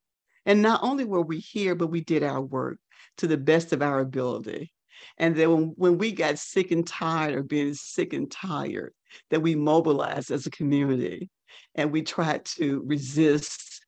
And 0.47 0.63
not 0.63 0.81
only 0.83 1.05
were 1.05 1.23
we 1.23 1.39
here, 1.39 1.75
but 1.75 1.89
we 1.89 2.03
did 2.03 2.23
our 2.23 2.41
work 2.41 2.79
to 3.19 3.27
the 3.27 3.37
best 3.37 3.73
of 3.73 3.83
our 3.83 4.01
ability. 4.01 4.73
And 5.19 5.37
then 5.37 5.51
when, 5.51 5.63
when 5.77 5.99
we 5.99 6.13
got 6.13 6.39
sick 6.39 6.71
and 6.71 6.87
tired 6.87 7.35
of 7.35 7.49
being 7.49 7.75
sick 7.75 8.13
and 8.13 8.31
tired, 8.31 8.93
that 9.31 9.41
we 9.41 9.55
mobilized 9.55 10.31
as 10.31 10.47
a 10.47 10.51
community 10.51 11.29
and 11.75 11.93
we 11.93 12.03
tried 12.03 12.45
to 12.45 12.83
resist 12.87 13.85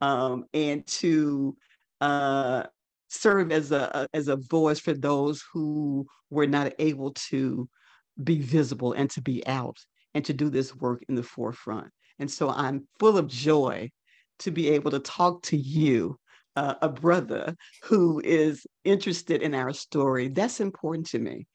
um, 0.00 0.44
and 0.52 0.86
to 0.86 1.56
uh, 2.00 2.64
serve 3.08 3.52
as 3.52 3.72
a, 3.72 4.06
as 4.12 4.28
a 4.28 4.36
voice 4.36 4.78
for 4.80 4.92
those 4.92 5.42
who 5.52 6.06
were 6.30 6.46
not 6.46 6.72
able 6.78 7.12
to 7.14 7.68
be 8.22 8.40
visible 8.40 8.92
and 8.92 9.10
to 9.10 9.20
be 9.20 9.46
out 9.46 9.78
and 10.14 10.24
to 10.24 10.32
do 10.32 10.48
this 10.48 10.74
work 10.74 11.04
in 11.08 11.14
the 11.14 11.22
forefront. 11.22 11.90
And 12.18 12.30
so 12.30 12.50
I'm 12.50 12.88
full 12.98 13.16
of 13.16 13.28
joy 13.28 13.90
to 14.40 14.50
be 14.50 14.68
able 14.70 14.90
to 14.90 14.98
talk 15.00 15.42
to 15.44 15.56
you, 15.56 16.18
uh, 16.56 16.74
a 16.82 16.88
brother 16.88 17.56
who 17.84 18.20
is 18.24 18.66
interested 18.84 19.42
in 19.42 19.54
our 19.54 19.72
story. 19.72 20.28
That's 20.28 20.60
important 20.60 21.06
to 21.08 21.18
me. 21.18 21.46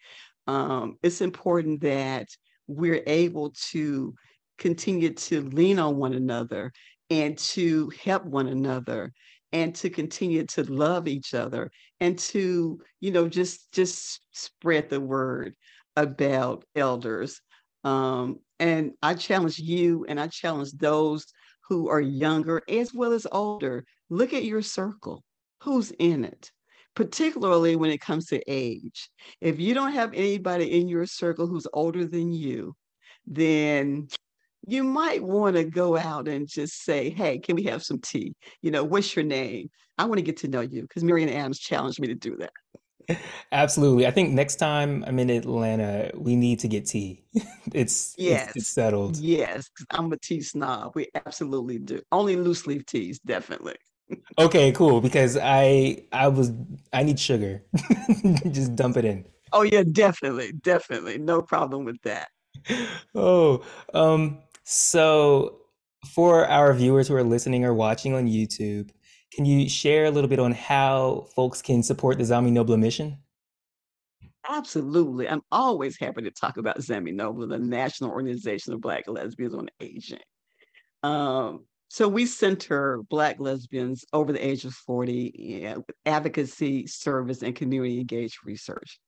Um, 0.47 0.97
it's 1.04 1.21
important 1.21 1.82
that 1.82 2.28
we're 2.67 3.04
able 3.08 3.54
to 3.71 4.13
continue 4.58 5.13
to 5.13 5.41
lean 5.41 5.80
on 5.80 5.97
one 5.97 6.13
another 6.13 6.71
and 7.10 7.38
to 7.38 7.91
help 8.04 8.26
one 8.26 8.47
another 8.47 9.13
and 9.52 9.76
to 9.76 9.89
continue 9.89 10.45
to 10.45 10.63
love 10.63 11.08
each 11.08 11.34
other 11.34 11.71
and 11.99 12.17
to 12.17 12.80
you 12.99 13.12
know 13.12 13.28
just 13.28 13.71
just 13.71 14.21
spread 14.32 14.89
the 14.89 14.99
word 14.99 15.56
about 15.95 16.65
elders. 16.75 17.41
Um, 17.84 18.39
and 18.60 18.91
I 19.01 19.13
challenge 19.13 19.60
you 19.60 20.06
and 20.08 20.19
I 20.19 20.27
challenge 20.27 20.71
those 20.73 21.25
who 21.67 21.89
are 21.89 22.01
younger 22.01 22.62
as 22.69 22.93
well 22.93 23.13
as 23.13 23.27
older. 23.32 23.86
Look 24.10 24.34
at 24.34 24.45
your 24.45 24.62
circle. 24.62 25.23
Who's 25.62 25.91
in 25.91 26.25
it? 26.25 26.51
Particularly 26.95 27.75
when 27.75 27.89
it 27.89 28.01
comes 28.01 28.27
to 28.27 28.41
age. 28.47 29.10
If 29.41 29.60
you 29.60 29.73
don't 29.73 29.93
have 29.93 30.13
anybody 30.13 30.79
in 30.79 30.88
your 30.88 31.06
circle 31.06 31.47
who's 31.47 31.67
older 31.73 32.06
than 32.06 32.32
you, 32.32 32.75
then 33.25 34.08
you 34.67 34.84
might 34.84 35.23
want 35.23 35.56
to 35.56 35.63
go 35.63 35.97
out 35.97 36.27
and 36.27 36.47
just 36.47 36.84
say, 36.84 37.10
Hey, 37.10 37.39
can 37.39 37.56
we 37.56 37.63
have 37.63 37.84
some 37.84 37.99
tea? 37.99 38.34
You 38.62 38.71
know, 38.71 38.84
what's 38.84 39.15
your 39.15 39.25
name? 39.25 39.69
I 39.97 40.06
want 40.06 40.19
to 40.19 40.23
get 40.23 40.38
to 40.38 40.47
know 40.47 40.62
you 40.62 40.82
because 40.84 41.03
Mary 41.03 41.23
Anne 41.23 41.29
Adams 41.29 41.60
challenged 41.60 41.99
me 41.99 42.08
to 42.08 42.15
do 42.15 42.36
that. 42.38 42.51
Absolutely. 43.52 44.08
I 44.08 44.12
think 44.12 44.34
next 44.34 44.56
time 44.56 45.04
I'm 45.08 45.20
in 45.20 45.30
Atlanta, 45.30 46.12
we 46.16 46.36
need 46.36 46.60
to 46.60 46.68
get 46.68 46.86
tea. 46.86 47.24
it's 47.74 48.16
yes, 48.18 48.48
it's, 48.50 48.58
it's 48.58 48.68
settled. 48.68 49.18
Yes, 49.18 49.70
I'm 49.92 50.12
a 50.12 50.18
tea 50.18 50.42
snob. 50.42 50.94
We 50.96 51.10
absolutely 51.13 51.80
do. 51.80 52.02
Only 52.12 52.36
loose 52.36 52.68
leaf 52.68 52.86
teas, 52.86 53.20
definitely. 53.20 53.76
okay, 54.38 54.72
cool. 54.72 55.02
Because 55.02 55.38
I 55.38 56.04
I 56.12 56.28
was 56.28 56.52
I 56.92 57.04
need 57.04 57.20
sugar. 57.20 57.63
Just 58.52 58.76
dump 58.76 58.98
it 58.98 59.06
in. 59.06 59.26
Oh 59.52 59.62
yeah, 59.62 59.84
definitely, 59.84 60.52
definitely, 60.54 61.20
no 61.20 61.42
problem 61.42 61.86
with 61.86 62.02
that. 62.02 62.30
Oh, 63.13 63.63
um, 63.94 64.39
so 64.63 65.60
for 66.13 66.46
our 66.46 66.74
viewers 66.74 67.08
who 67.08 67.16
are 67.16 67.24
listening 67.24 67.66
or 67.66 67.74
watching 67.74 68.13
on 68.13 68.28
YouTube, 68.28 68.89
can 69.36 69.46
you 69.46 69.67
share 69.67 70.06
a 70.06 70.12
little 70.12 70.30
bit 70.30 70.39
on 70.39 70.52
how 70.52 71.28
folks 71.36 71.62
can 71.62 71.82
support 71.82 72.17
the 72.17 72.24
Zami 72.24 72.52
Nobla 72.52 72.78
mission? 72.80 73.17
Absolutely. 74.48 75.28
I'm 75.28 75.41
always 75.52 75.98
happy 75.98 76.22
to 76.24 76.32
talk 76.32 76.58
about 76.58 76.80
Zami 76.80 77.13
Nobla, 77.13 77.50
the 77.50 77.60
National 77.60 78.12
Organization 78.12 78.74
of 78.74 78.82
Black 78.82 79.08
Lesbians 79.08 79.56
on 79.56 79.69
Aging. 79.80 80.19
Um, 81.02 81.65
So 81.89 82.08
we 82.08 82.26
center 82.26 83.04
Black 83.10 83.39
lesbians 83.39 84.04
over 84.13 84.34
the 84.34 84.46
age 84.46 84.65
of 84.65 84.74
40 84.74 85.76
with 85.78 85.96
advocacy, 86.06 86.88
service, 86.88 87.43
and 87.43 87.56
community 87.56 88.00
engaged 88.00 88.39
research. 88.46 89.00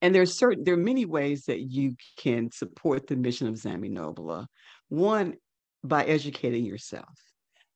And 0.00 0.14
there's 0.14 0.38
certain 0.38 0.64
there 0.64 0.74
are 0.74 0.76
many 0.76 1.04
ways 1.04 1.44
that 1.46 1.60
you 1.60 1.96
can 2.16 2.50
support 2.50 3.06
the 3.06 3.16
mission 3.16 3.46
of 3.46 3.54
Zami 3.54 3.90
Nobla. 3.90 4.46
One, 4.88 5.34
by 5.84 6.04
educating 6.04 6.64
yourself. 6.64 7.18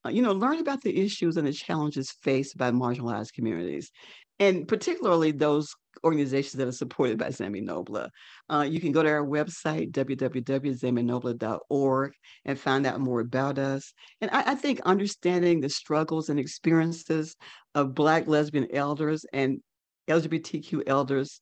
Uh, 0.07 0.09
you 0.09 0.23
know, 0.23 0.33
learn 0.33 0.61
about 0.61 0.81
the 0.83 0.97
issues 0.97 1.37
and 1.37 1.49
the 1.49 1.53
challenges 1.53 2.13
faced 2.23 2.57
by 2.57 2.71
marginalized 2.71 3.33
communities, 3.33 3.91
and 4.39 4.69
particularly 4.69 5.33
those 5.33 5.75
organizations 6.05 6.53
that 6.53 6.69
are 6.69 6.73
supported 6.73 7.19
by 7.19 7.27
Zami 7.29 7.61
Nobla. 7.61 8.09
Uh, 8.49 8.65
you 8.69 8.79
can 8.79 8.93
go 8.93 9.03
to 9.03 9.09
our 9.09 9.27
website, 9.27 9.91
www.zaminobla.org, 9.91 12.13
and 12.45 12.61
find 12.61 12.87
out 12.87 13.01
more 13.01 13.19
about 13.21 13.59
us. 13.59 13.93
And 14.21 14.31
I, 14.31 14.53
I, 14.53 14.55
think 14.55 14.81
understanding 14.83 15.61
the 15.61 15.69
struggles 15.69 16.29
and 16.29 16.39
experiences 16.39 17.35
of 17.75 17.95
Black 17.95 18.29
lesbian 18.29 18.69
elders 18.73 19.27
and 19.33 19.61
LGBTQ 20.09 20.85
elders, 20.87 21.41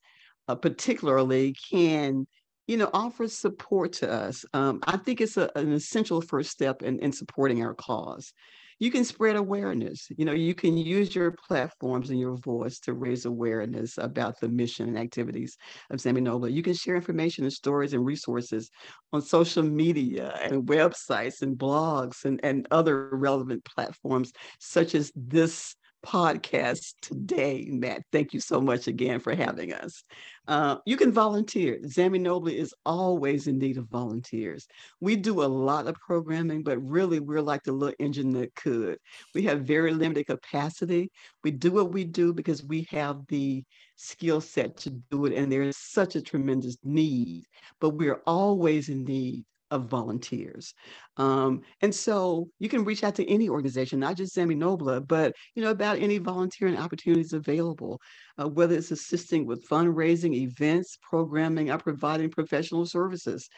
uh, 0.48 0.54
particularly, 0.54 1.54
can 1.70 2.26
you 2.66 2.76
know, 2.76 2.90
offer 2.92 3.28
support 3.28 3.92
to 3.94 4.10
us. 4.10 4.44
Um, 4.54 4.80
I 4.86 4.96
think 4.96 5.20
it's 5.20 5.36
a, 5.36 5.50
an 5.54 5.72
essential 5.72 6.20
first 6.20 6.50
step 6.50 6.82
in, 6.82 6.98
in 7.00 7.12
supporting 7.12 7.62
our 7.62 7.74
cause. 7.74 8.32
You 8.80 8.90
can 8.90 9.04
spread 9.04 9.36
awareness. 9.36 10.08
You 10.16 10.24
know, 10.24 10.32
you 10.32 10.54
can 10.54 10.76
use 10.76 11.14
your 11.14 11.30
platforms 11.46 12.10
and 12.10 12.18
your 12.18 12.36
voice 12.36 12.80
to 12.80 12.94
raise 12.94 13.24
awareness 13.24 13.98
about 13.98 14.40
the 14.40 14.48
mission 14.48 14.88
and 14.88 14.98
activities 14.98 15.56
of 15.90 16.00
Zami 16.00 16.18
Nobla. 16.18 16.52
You 16.52 16.62
can 16.62 16.74
share 16.74 16.96
information 16.96 17.44
and 17.44 17.52
stories 17.52 17.92
and 17.92 18.04
resources 18.04 18.70
on 19.12 19.22
social 19.22 19.62
media 19.62 20.36
and 20.42 20.64
websites 20.64 21.42
and 21.42 21.56
blogs 21.56 22.24
and, 22.24 22.40
and 22.42 22.66
other 22.70 23.10
relevant 23.12 23.64
platforms, 23.64 24.32
such 24.58 24.94
as 24.94 25.12
this 25.14 25.76
podcast 26.04 26.94
today, 27.00 27.66
Matt. 27.70 28.02
Thank 28.12 28.34
you 28.34 28.40
so 28.40 28.60
much 28.60 28.86
again 28.86 29.20
for 29.20 29.34
having 29.34 29.72
us. 29.72 30.02
Uh, 30.46 30.76
you 30.84 30.96
can 30.96 31.10
volunteer. 31.10 31.78
Zami 31.84 32.20
Nobla 32.20 32.52
is 32.52 32.74
always 32.84 33.46
in 33.46 33.58
need 33.58 33.78
of 33.78 33.88
volunteers. 33.88 34.66
We 35.00 35.16
do 35.16 35.42
a 35.42 35.46
lot 35.46 35.86
of 35.86 35.96
programming, 35.96 36.62
but 36.62 36.78
really 36.78 37.20
we're 37.20 37.40
like 37.40 37.62
the 37.62 37.72
little 37.72 37.94
engine 37.98 38.32
that 38.32 38.54
could. 38.54 38.98
We 39.34 39.42
have 39.44 39.62
very 39.62 39.92
limited 39.94 40.26
capacity. 40.26 41.10
We 41.42 41.50
do 41.50 41.72
what 41.72 41.92
we 41.92 42.04
do 42.04 42.32
because 42.32 42.62
we 42.62 42.86
have 42.90 43.26
the 43.28 43.64
skill 43.96 44.40
set 44.40 44.76
to 44.78 44.90
do 44.90 45.24
it, 45.26 45.34
and 45.34 45.50
there 45.50 45.62
is 45.62 45.76
such 45.78 46.16
a 46.16 46.22
tremendous 46.22 46.76
need, 46.84 47.44
but 47.80 47.90
we're 47.90 48.20
always 48.26 48.88
in 48.88 49.04
need 49.04 49.44
of 49.70 49.86
volunteers. 49.86 50.74
Um, 51.16 51.62
and 51.80 51.94
so 51.94 52.48
you 52.58 52.68
can 52.68 52.84
reach 52.84 53.04
out 53.04 53.14
to 53.16 53.28
any 53.28 53.48
organization, 53.48 54.00
not 54.00 54.16
just 54.16 54.36
Zami 54.36 54.56
Nobla, 54.56 55.06
but 55.06 55.34
you 55.54 55.62
know 55.62 55.70
about 55.70 55.98
any 55.98 56.18
volunteering 56.18 56.76
opportunities 56.76 57.32
available, 57.32 58.00
uh, 58.38 58.48
whether 58.48 58.74
it's 58.76 58.90
assisting 58.90 59.46
with 59.46 59.68
fundraising, 59.68 60.34
events, 60.34 60.98
programming, 61.02 61.70
or 61.70 61.78
providing 61.78 62.30
professional 62.30 62.86
services. 62.86 63.48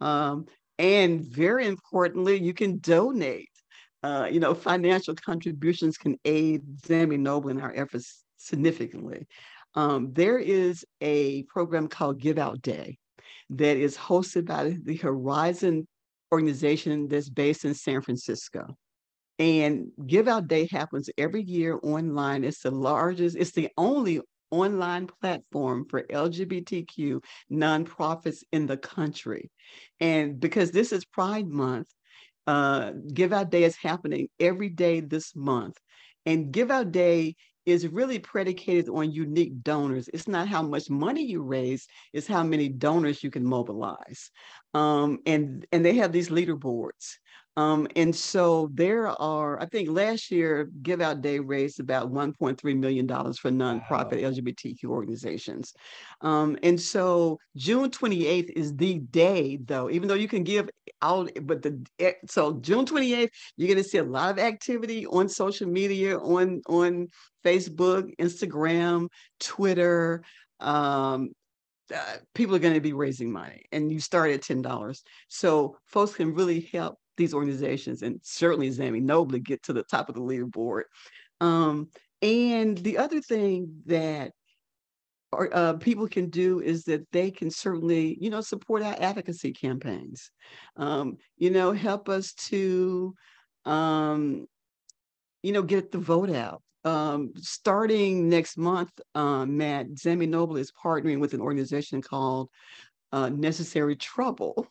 Um, 0.00 0.46
and 0.78 1.24
very 1.24 1.66
importantly, 1.66 2.40
you 2.40 2.54
can 2.54 2.78
donate. 2.78 3.48
Uh, 4.02 4.28
you 4.30 4.38
know, 4.38 4.52
financial 4.52 5.14
contributions 5.14 5.96
can 5.96 6.18
aid 6.26 6.62
Zami 6.82 7.18
Nobla 7.18 7.52
in 7.52 7.60
our 7.60 7.72
efforts 7.74 8.22
significantly. 8.36 9.26
Um, 9.74 10.12
there 10.12 10.38
is 10.38 10.84
a 11.00 11.42
program 11.44 11.88
called 11.88 12.20
Give 12.20 12.38
Out 12.38 12.60
Day 12.60 12.98
that 13.56 13.76
is 13.76 13.96
hosted 13.96 14.46
by 14.46 14.76
the 14.82 14.96
Horizon 14.96 15.86
organization 16.32 17.08
that's 17.08 17.28
based 17.28 17.64
in 17.64 17.74
San 17.74 18.00
Francisco. 18.00 18.76
And 19.38 19.88
Give 20.06 20.28
Out 20.28 20.48
Day 20.48 20.68
happens 20.70 21.10
every 21.18 21.42
year 21.42 21.78
online. 21.82 22.44
It's 22.44 22.62
the 22.62 22.70
largest, 22.70 23.36
it's 23.36 23.52
the 23.52 23.68
only 23.76 24.20
online 24.50 25.08
platform 25.20 25.86
for 25.88 26.02
LGBTQ 26.04 27.22
nonprofits 27.50 28.44
in 28.52 28.66
the 28.66 28.76
country. 28.76 29.50
And 29.98 30.38
because 30.38 30.70
this 30.70 30.92
is 30.92 31.04
Pride 31.04 31.48
Month, 31.48 31.88
uh, 32.46 32.92
Give 33.12 33.32
Out 33.32 33.50
Day 33.50 33.64
is 33.64 33.76
happening 33.76 34.28
every 34.38 34.68
day 34.68 35.00
this 35.00 35.34
month. 35.34 35.76
And 36.26 36.52
Give 36.52 36.70
Out 36.70 36.92
Day 36.92 37.34
is 37.66 37.88
really 37.88 38.18
predicated 38.18 38.88
on 38.88 39.10
unique 39.10 39.62
donors. 39.62 40.08
It's 40.12 40.28
not 40.28 40.48
how 40.48 40.62
much 40.62 40.90
money 40.90 41.24
you 41.24 41.42
raise, 41.42 41.86
it's 42.12 42.26
how 42.26 42.42
many 42.42 42.68
donors 42.68 43.22
you 43.22 43.30
can 43.30 43.44
mobilize. 43.44 44.30
Um, 44.74 45.20
and, 45.26 45.66
and 45.72 45.84
they 45.84 45.94
have 45.94 46.12
these 46.12 46.28
leaderboards. 46.28 47.16
Um, 47.56 47.86
and 47.94 48.14
so 48.14 48.68
there 48.74 49.08
are, 49.08 49.60
I 49.60 49.66
think 49.66 49.88
last 49.88 50.30
year, 50.30 50.70
Give 50.82 51.00
Out 51.00 51.20
Day 51.20 51.38
raised 51.38 51.78
about 51.78 52.12
$1.3 52.12 52.76
million 52.76 53.06
for 53.06 53.50
nonprofit 53.50 54.22
wow. 54.22 54.30
LGBTQ 54.30 54.84
organizations. 54.86 55.72
Um, 56.20 56.58
and 56.62 56.80
so 56.80 57.38
June 57.56 57.90
28th 57.90 58.50
is 58.56 58.74
the 58.74 58.98
day, 58.98 59.58
though, 59.64 59.88
even 59.88 60.08
though 60.08 60.14
you 60.14 60.28
can 60.28 60.42
give 60.42 60.68
out, 61.00 61.30
but 61.42 61.62
the, 61.62 61.86
eh, 62.00 62.12
so 62.26 62.54
June 62.54 62.86
28th, 62.86 63.30
you're 63.56 63.68
going 63.68 63.82
to 63.82 63.88
see 63.88 63.98
a 63.98 64.04
lot 64.04 64.30
of 64.30 64.38
activity 64.40 65.06
on 65.06 65.28
social 65.28 65.68
media, 65.68 66.18
on, 66.18 66.60
on 66.66 67.08
Facebook, 67.44 68.10
Instagram, 68.16 69.08
Twitter. 69.38 70.22
Um, 70.58 71.30
uh, 71.94 72.16
people 72.34 72.56
are 72.56 72.60
going 72.60 72.74
to 72.74 72.80
be 72.80 72.94
raising 72.94 73.30
money 73.30 73.62
and 73.70 73.92
you 73.92 74.00
start 74.00 74.30
at 74.30 74.40
$10 74.40 75.02
so 75.28 75.76
folks 75.84 76.14
can 76.14 76.32
really 76.32 76.60
help 76.72 76.98
these 77.16 77.34
organizations 77.34 78.02
and 78.02 78.20
certainly 78.22 78.70
Zami 78.70 79.02
Nobla 79.02 79.42
get 79.42 79.62
to 79.64 79.72
the 79.72 79.82
top 79.84 80.08
of 80.08 80.14
the 80.14 80.20
leaderboard. 80.20 80.82
Um, 81.40 81.88
and 82.22 82.78
the 82.78 82.98
other 82.98 83.20
thing 83.20 83.82
that 83.86 84.32
uh, 85.52 85.74
people 85.74 86.08
can 86.08 86.30
do 86.30 86.60
is 86.60 86.84
that 86.84 87.06
they 87.12 87.30
can 87.30 87.50
certainly, 87.50 88.16
you 88.20 88.30
know, 88.30 88.40
support 88.40 88.82
our 88.82 88.96
advocacy 88.98 89.52
campaigns. 89.52 90.30
Um, 90.76 91.18
you 91.36 91.50
know, 91.50 91.72
help 91.72 92.08
us 92.08 92.32
to, 92.34 93.14
um, 93.64 94.46
you 95.42 95.52
know, 95.52 95.62
get 95.62 95.92
the 95.92 95.98
vote 95.98 96.30
out. 96.30 96.62
Um, 96.84 97.32
starting 97.36 98.28
next 98.28 98.58
month, 98.58 98.90
um, 99.14 99.56
Matt 99.56 99.88
Zami 99.94 100.28
Nobla 100.28 100.60
is 100.60 100.72
partnering 100.72 101.18
with 101.18 101.32
an 101.32 101.40
organization 101.40 102.02
called 102.02 102.50
uh, 103.12 103.30
Necessary 103.30 103.96
Trouble, 103.96 104.66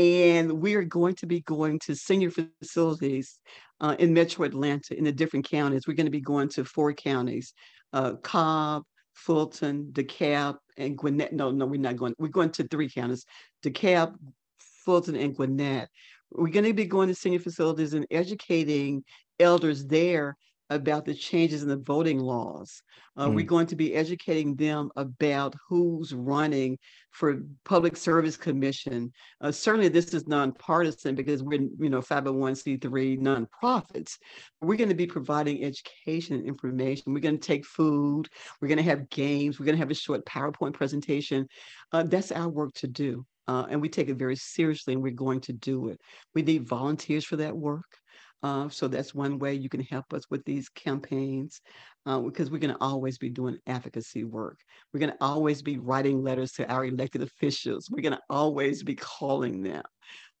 and 0.00 0.50
we 0.62 0.74
are 0.76 0.84
going 0.84 1.14
to 1.14 1.26
be 1.26 1.40
going 1.40 1.78
to 1.80 1.94
senior 1.94 2.30
facilities 2.30 3.38
uh, 3.82 3.96
in 3.98 4.14
Metro 4.14 4.46
Atlanta 4.46 4.96
in 4.96 5.04
the 5.04 5.12
different 5.12 5.46
counties. 5.48 5.82
We're 5.86 5.94
going 5.94 6.06
to 6.06 6.10
be 6.10 6.22
going 6.22 6.48
to 6.50 6.64
four 6.64 6.94
counties: 6.94 7.52
uh, 7.92 8.14
Cobb, 8.14 8.84
Fulton, 9.12 9.90
DeKalb, 9.92 10.56
and 10.78 10.96
Gwinnett. 10.96 11.34
No, 11.34 11.50
no, 11.50 11.66
we're 11.66 11.78
not 11.78 11.96
going. 11.96 12.14
We're 12.18 12.28
going 12.28 12.50
to 12.52 12.66
three 12.68 12.88
counties: 12.88 13.26
DeKalb, 13.62 14.14
Fulton, 14.86 15.16
and 15.16 15.36
Gwinnett. 15.36 15.90
We're 16.30 16.48
going 16.48 16.64
to 16.64 16.72
be 16.72 16.86
going 16.86 17.08
to 17.08 17.14
senior 17.14 17.40
facilities 17.40 17.92
and 17.92 18.06
educating 18.10 19.04
elders 19.38 19.84
there 19.84 20.34
about 20.70 21.04
the 21.04 21.14
changes 21.14 21.62
in 21.62 21.68
the 21.68 21.76
voting 21.76 22.18
laws. 22.18 22.82
Uh, 23.16 23.26
mm. 23.26 23.34
We're 23.34 23.44
going 23.44 23.66
to 23.66 23.76
be 23.76 23.94
educating 23.94 24.54
them 24.54 24.90
about 24.96 25.54
who's 25.68 26.14
running 26.14 26.78
for 27.10 27.42
Public 27.64 27.96
Service 27.96 28.36
Commission. 28.36 29.12
Uh, 29.40 29.50
certainly, 29.50 29.88
this 29.88 30.14
is 30.14 30.28
nonpartisan 30.28 31.16
because 31.16 31.42
we're, 31.42 31.60
you 31.78 31.90
know, 31.90 32.00
501c3 32.00 33.20
nonprofits. 33.20 34.16
We're 34.60 34.76
going 34.76 34.88
to 34.88 34.94
be 34.94 35.08
providing 35.08 35.64
education 35.64 36.36
and 36.36 36.46
information. 36.46 37.12
We're 37.12 37.20
going 37.20 37.38
to 37.38 37.46
take 37.46 37.66
food. 37.66 38.28
We're 38.60 38.68
going 38.68 38.78
to 38.78 38.84
have 38.84 39.10
games. 39.10 39.58
We're 39.58 39.66
going 39.66 39.76
to 39.76 39.82
have 39.82 39.90
a 39.90 39.94
short 39.94 40.24
PowerPoint 40.24 40.74
presentation. 40.74 41.48
Uh, 41.92 42.04
that's 42.04 42.30
our 42.30 42.48
work 42.48 42.72
to 42.74 42.86
do. 42.86 43.26
Uh, 43.48 43.66
and 43.68 43.82
we 43.82 43.88
take 43.88 44.08
it 44.08 44.14
very 44.14 44.36
seriously, 44.36 44.94
and 44.94 45.02
we're 45.02 45.10
going 45.10 45.40
to 45.40 45.52
do 45.52 45.88
it. 45.88 46.00
We 46.36 46.42
need 46.42 46.68
volunteers 46.68 47.24
for 47.24 47.34
that 47.36 47.56
work. 47.56 47.99
Uh, 48.42 48.68
so 48.68 48.88
that's 48.88 49.14
one 49.14 49.38
way 49.38 49.54
you 49.54 49.68
can 49.68 49.82
help 49.82 50.12
us 50.12 50.24
with 50.30 50.44
these 50.44 50.68
campaigns 50.68 51.60
uh, 52.06 52.18
because 52.18 52.50
we're 52.50 52.58
going 52.58 52.74
to 52.74 52.80
always 52.80 53.18
be 53.18 53.28
doing 53.28 53.58
advocacy 53.66 54.24
work. 54.24 54.58
We're 54.92 55.00
going 55.00 55.12
to 55.12 55.18
always 55.20 55.62
be 55.62 55.78
writing 55.78 56.22
letters 56.22 56.52
to 56.52 56.70
our 56.70 56.84
elected 56.86 57.22
officials. 57.22 57.88
We're 57.90 58.02
going 58.02 58.14
to 58.14 58.22
always 58.30 58.82
be 58.82 58.94
calling 58.94 59.62
them. 59.62 59.82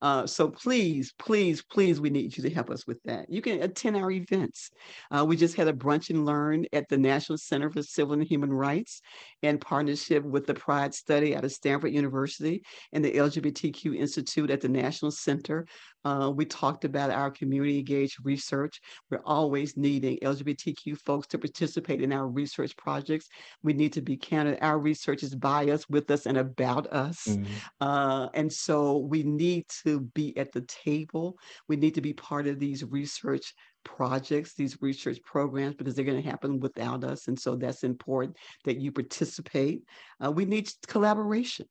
Uh, 0.02 0.26
so 0.26 0.48
please, 0.48 1.12
please, 1.18 1.62
please, 1.62 2.00
we 2.00 2.08
need 2.08 2.34
you 2.36 2.42
to 2.42 2.50
help 2.50 2.70
us 2.70 2.86
with 2.86 3.02
that. 3.04 3.26
You 3.28 3.42
can 3.42 3.62
attend 3.62 3.96
our 3.96 4.10
events. 4.10 4.70
Uh, 5.10 5.24
we 5.26 5.36
just 5.36 5.56
had 5.56 5.68
a 5.68 5.74
brunch 5.74 6.08
and 6.08 6.24
learn 6.24 6.64
at 6.72 6.88
the 6.88 6.96
National 6.96 7.36
Center 7.36 7.70
for 7.70 7.82
Civil 7.82 8.14
and 8.14 8.22
Human 8.22 8.52
Rights 8.52 9.02
in 9.42 9.58
partnership 9.58 10.24
with 10.24 10.46
the 10.46 10.54
Pride 10.54 10.94
Study 10.94 11.36
out 11.36 11.44
of 11.44 11.52
Stanford 11.52 11.92
University 11.92 12.62
and 12.92 13.04
the 13.04 13.12
LGBTQ 13.12 13.94
Institute 13.96 14.50
at 14.50 14.62
the 14.62 14.68
National 14.70 15.10
Center. 15.10 15.66
Uh, 16.04 16.32
we 16.34 16.44
talked 16.46 16.84
about 16.84 17.10
our 17.10 17.30
community 17.30 17.78
engaged 17.78 18.16
research. 18.24 18.80
We're 19.10 19.22
always 19.24 19.76
needing 19.76 20.18
LGBTQ 20.22 20.98
folks 20.98 21.26
to 21.28 21.38
participate 21.38 22.00
in 22.00 22.12
our 22.12 22.26
research 22.26 22.76
projects. 22.76 23.28
We 23.62 23.74
need 23.74 23.92
to 23.94 24.00
be 24.00 24.16
counted. 24.16 24.58
Our 24.62 24.78
research 24.78 25.22
is 25.22 25.34
by 25.34 25.66
us, 25.70 25.88
with 25.88 26.10
us, 26.10 26.26
and 26.26 26.38
about 26.38 26.86
us. 26.92 27.26
Mm-hmm. 27.26 27.52
Uh, 27.80 28.28
and 28.34 28.50
so 28.50 28.96
we 28.96 29.22
need 29.22 29.66
to 29.84 29.90
to 29.90 30.00
be 30.00 30.36
at 30.36 30.52
the 30.52 30.62
table. 30.62 31.38
We 31.68 31.76
need 31.76 31.94
to 31.94 32.00
be 32.00 32.12
part 32.12 32.46
of 32.46 32.58
these 32.58 32.84
research 32.84 33.54
projects, 33.84 34.54
these 34.54 34.80
research 34.80 35.18
programs, 35.22 35.74
because 35.74 35.94
they're 35.94 36.04
going 36.04 36.22
to 36.22 36.28
happen 36.28 36.60
without 36.60 37.04
us. 37.04 37.28
And 37.28 37.38
so 37.38 37.56
that's 37.56 37.82
important 37.82 38.36
that 38.64 38.80
you 38.80 38.92
participate. 38.92 39.82
Uh, 40.24 40.30
we 40.30 40.44
need 40.44 40.70
collaboration. 40.86 41.66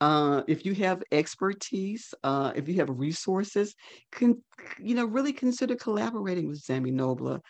Uh, 0.00 0.42
if 0.48 0.66
you 0.66 0.74
have 0.74 1.02
expertise, 1.12 2.12
uh, 2.24 2.52
if 2.54 2.68
you 2.68 2.74
have 2.74 2.90
resources, 2.90 3.74
can 4.12 4.42
you 4.78 4.94
know 4.94 5.04
really 5.04 5.32
consider 5.32 5.76
collaborating 5.76 6.48
with 6.48 6.62
ZAMI-NOBLA 6.62 7.40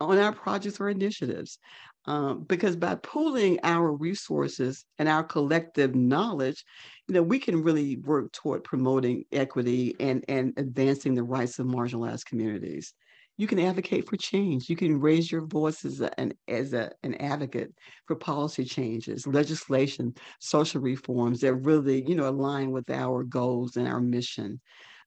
on 0.00 0.18
our 0.18 0.32
projects 0.32 0.80
or 0.80 0.88
initiatives. 0.88 1.58
Um, 2.06 2.44
because 2.46 2.76
by 2.76 2.96
pooling 2.96 3.60
our 3.62 3.90
resources 3.90 4.84
and 4.98 5.08
our 5.08 5.24
collective 5.24 5.94
knowledge, 5.94 6.62
you 7.08 7.14
know, 7.14 7.22
we 7.22 7.38
can 7.38 7.62
really 7.62 7.96
work 7.96 8.30
toward 8.32 8.62
promoting 8.62 9.24
equity 9.32 9.96
and, 9.98 10.22
and 10.28 10.52
advancing 10.58 11.14
the 11.14 11.22
rights 11.22 11.58
of 11.58 11.66
marginalized 11.66 12.26
communities. 12.26 12.92
You 13.36 13.46
can 13.46 13.58
advocate 13.58 14.08
for 14.08 14.16
change. 14.16 14.68
You 14.70 14.76
can 14.76 15.00
raise 15.00 15.30
your 15.30 15.44
voice 15.46 15.84
as, 15.84 16.00
a, 16.00 16.20
an, 16.20 16.34
as 16.46 16.72
a, 16.72 16.92
an 17.02 17.14
advocate 17.16 17.72
for 18.06 18.16
policy 18.16 18.64
changes, 18.64 19.26
legislation, 19.26 20.14
social 20.40 20.80
reforms 20.80 21.40
that 21.40 21.54
really, 21.54 22.04
you 22.06 22.14
know, 22.14 22.28
align 22.28 22.70
with 22.70 22.88
our 22.90 23.24
goals 23.24 23.76
and 23.76 23.88
our 23.88 24.00
mission. 24.00 24.60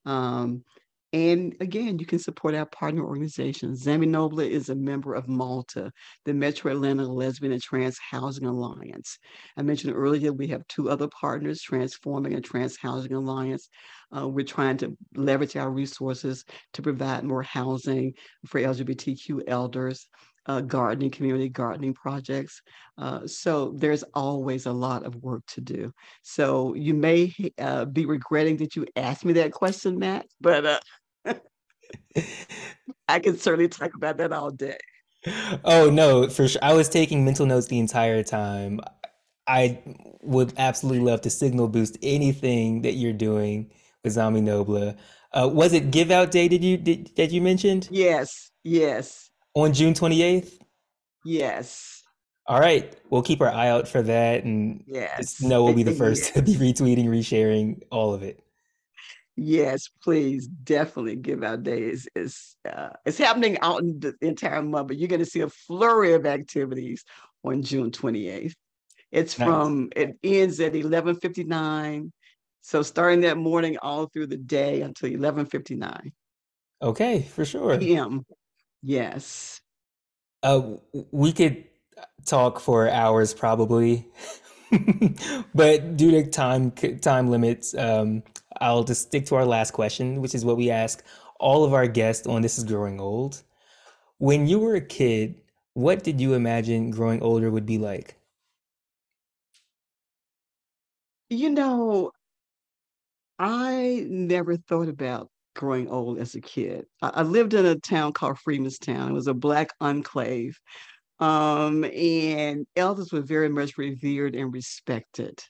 Um, 0.06 0.64
and 1.14 1.56
again, 1.62 2.00
you 2.00 2.06
can 2.06 2.20
support 2.20 2.54
our 2.54 2.66
partner 2.66 3.06
organizations. 3.06 3.86
ZAMI-NOBLA 3.86 4.44
is 4.44 4.70
a 4.70 4.76
member 4.76 5.14
of 5.14 5.30
MALTA, 5.30 5.92
the 6.26 6.34
Metro 6.34 6.72
Atlanta 6.72 7.08
Lesbian 7.08 7.54
and 7.54 7.62
Trans 7.62 7.98
Housing 7.98 8.46
Alliance. 8.46 9.18
I 9.56 9.62
mentioned 9.62 9.96
earlier 9.96 10.34
we 10.34 10.48
have 10.48 10.68
two 10.68 10.90
other 10.90 11.08
partners, 11.08 11.62
Transforming 11.62 12.34
and 12.34 12.44
Trans 12.44 12.78
Housing 12.78 13.14
Alliance. 13.14 13.70
Uh, 14.16 14.28
we're 14.28 14.46
trying 14.46 14.78
to 14.78 14.98
leverage 15.16 15.56
our 15.56 15.70
resources 15.70 16.46
to 16.74 16.82
provide 16.82 17.24
more 17.24 17.44
housing 17.44 18.14
for 18.46 18.60
LGBTQ 18.60 19.42
elders. 19.48 20.08
Uh, 20.50 20.62
gardening, 20.62 21.12
community 21.12 21.50
gardening 21.50 21.94
projects. 21.94 22.62
Uh, 22.98 23.28
so 23.28 23.74
there's 23.76 24.04
always 24.14 24.66
a 24.66 24.72
lot 24.72 25.06
of 25.06 25.14
work 25.18 25.44
to 25.46 25.60
do. 25.60 25.92
So 26.22 26.74
you 26.74 26.94
may 26.94 27.34
uh, 27.60 27.84
be 27.84 28.06
regretting 28.06 28.56
that 28.58 28.74
you 28.74 28.86
asked 28.96 29.26
me 29.26 29.34
that 29.34 29.52
question, 29.52 30.00
Matt, 30.00 30.26
but 30.40 30.66
uh, 30.66 31.34
I 33.10 33.20
can 33.20 33.38
certainly 33.38 33.68
talk 33.68 33.94
about 33.94 34.18
that 34.20 34.32
all 34.32 34.52
day. 34.52 34.78
Oh 35.66 35.90
no, 35.90 36.30
for 36.30 36.48
sure. 36.48 36.62
I 36.64 36.74
was 36.74 36.88
taking 36.88 37.26
mental 37.26 37.46
notes 37.46 37.68
the 37.68 37.80
entire 37.80 38.24
time. 38.24 38.80
I 39.48 39.80
would 40.22 40.54
absolutely 40.58 41.04
love 41.04 41.22
to 41.22 41.30
signal 41.30 41.68
boost 41.68 41.98
anything 42.02 42.82
that 42.84 42.94
you're 42.94 43.14
doing 43.14 43.72
with 44.08 44.16
ZAMI-NOBLA. 44.16 44.96
Uh, 45.34 45.50
was 45.52 45.74
it 45.74 45.92
Give 45.92 46.12
Out 46.12 46.32
Day? 46.32 46.48
Did 46.48 46.64
you 46.64 46.78
did 46.78 47.16
that 47.18 47.32
you 47.32 47.42
mentioned? 47.42 47.88
Yes, 47.92 48.52
yes. 48.64 49.30
On 49.54 49.74
June 49.74 49.94
28th. 49.94 50.58
Yes. 51.26 52.04
All 52.46 52.60
right, 52.60 52.96
we'll 53.10 53.24
keep 53.24 53.42
our 53.42 53.50
eye 53.50 53.68
out 53.68 53.90
for 53.90 54.02
that, 54.02 54.46
and 54.46 54.82
yes, 54.88 55.18
just 55.18 55.44
know 55.44 55.66
we'll 55.66 55.74
be 55.74 55.84
the 55.84 55.92
first 56.06 56.24
yes. 56.24 56.32
to 56.34 56.42
be 56.42 56.54
retweeting, 56.54 57.08
resharing 57.08 57.82
all 57.92 58.14
of 58.14 58.24
it. 58.24 58.42
Yes, 59.36 59.90
please, 60.02 60.48
definitely 60.48 61.18
Give 61.18 61.44
Out 61.44 61.64
Day 61.64 61.82
is 61.82 62.08
is 62.16 62.56
uh, 62.68 62.92
it's 63.06 63.18
happening 63.18 63.58
out 63.62 63.82
in 63.82 64.00
the 64.00 64.16
entire 64.22 64.62
month, 64.62 64.88
but 64.88 64.98
you're 64.98 65.10
going 65.10 65.20
to 65.20 65.26
see 65.26 65.42
a 65.42 65.50
flurry 65.50 66.14
of 66.14 66.26
activities 66.26 67.04
on 67.44 67.62
June 67.62 67.92
28th. 67.92 68.54
It's 69.12 69.38
nice. 69.38 69.48
from 69.48 69.90
it 69.96 70.18
ends 70.24 70.62
at 70.62 70.74
11:59, 70.74 72.12
so 72.68 72.82
starting 72.82 73.22
that 73.22 73.38
morning 73.38 73.78
all 73.82 74.08
through 74.08 74.28
the 74.28 74.36
day 74.36 74.82
until 74.82 75.10
11:59. 75.10 76.12
Okay, 76.82 77.22
for 77.22 77.46
sure. 77.46 77.78
PM. 77.78 78.26
Yes. 78.84 79.62
Uh, 80.44 80.74
we 81.12 81.32
could 81.32 81.64
talk 82.26 82.60
for 82.60 82.90
hours 82.90 83.34
probably, 83.34 84.06
but 85.56 85.96
due 85.96 86.12
to 86.12 86.30
time 86.30 86.72
time 87.00 87.30
limits, 87.30 87.74
um, 87.74 88.22
I'll 88.60 88.84
just 88.84 89.04
stick 89.04 89.26
to 89.28 89.36
our 89.36 89.46
last 89.46 89.72
question, 89.72 90.22
which 90.22 90.36
is 90.36 90.44
what 90.44 90.58
we 90.58 90.70
ask 90.70 91.02
all 91.40 91.64
of 91.64 91.74
our 91.74 91.88
guests 91.88 92.28
on 92.28 92.42
This 92.42 92.58
is 92.58 92.66
Growing 92.66 93.00
Old. 93.00 93.44
When 94.18 94.46
you 94.46 94.60
were 94.60 94.76
a 94.76 94.82
kid, 94.82 95.36
what 95.74 96.04
did 96.04 96.20
you 96.20 96.34
imagine 96.34 96.92
growing 96.92 97.22
older 97.22 97.50
would 97.50 97.66
be 97.66 97.78
like? 97.78 98.18
You 101.30 101.50
know, 101.50 102.12
I 103.40 104.06
never 104.10 104.58
thought 104.58 104.90
about 104.90 105.30
growing 105.56 105.90
old 105.90 106.20
as 106.20 106.36
a 106.36 106.42
kid. 106.42 106.86
I, 107.02 107.10
I 107.16 107.22
lived 107.24 107.54
in 107.54 107.66
a 107.66 107.76
town 107.80 108.14
called 108.14 108.38
Freemanstown. 108.38 109.10
It 109.10 109.14
was 109.14 109.28
a 109.28 109.34
Black 109.34 109.70
enclave. 109.82 110.60
Um, 111.20 111.84
and 111.84 112.66
elders 112.76 113.12
were 113.12 113.22
very 113.22 113.50
much 113.50 113.78
revered 113.78 114.36
and 114.36 114.54
respected. 114.54 115.44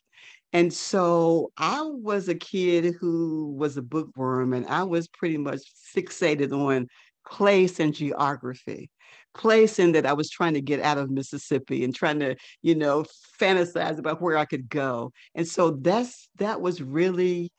And 0.54 0.74
so 0.74 1.52
I 1.58 1.82
was 1.84 2.30
a 2.30 2.36
kid 2.36 2.96
who 3.00 3.54
was 3.58 3.76
a 3.76 3.82
bookworm, 3.82 4.54
and 4.54 4.66
I 4.68 4.84
was 4.84 5.08
pretty 5.10 5.38
much 5.38 5.62
fixated 5.96 6.54
on 6.54 6.88
place 7.28 7.80
and 7.82 7.94
geography. 7.94 8.90
Place 9.36 9.78
in 9.78 9.92
that 9.92 10.06
I 10.06 10.14
was 10.14 10.30
trying 10.30 10.54
to 10.54 10.62
get 10.62 10.82
out 10.82 10.98
of 10.98 11.12
Mississippi 11.12 11.84
and 11.84 11.94
trying 11.94 12.20
to, 12.20 12.36
you 12.62 12.76
know, 12.76 13.06
fantasize 13.40 14.00
about 14.00 14.22
where 14.22 14.38
I 14.38 14.46
could 14.46 14.70
go. 14.70 15.12
And 15.36 15.48
so 15.48 15.72
that's 15.72 16.30
that 16.38 16.62
was 16.62 16.82
really, 16.82 17.52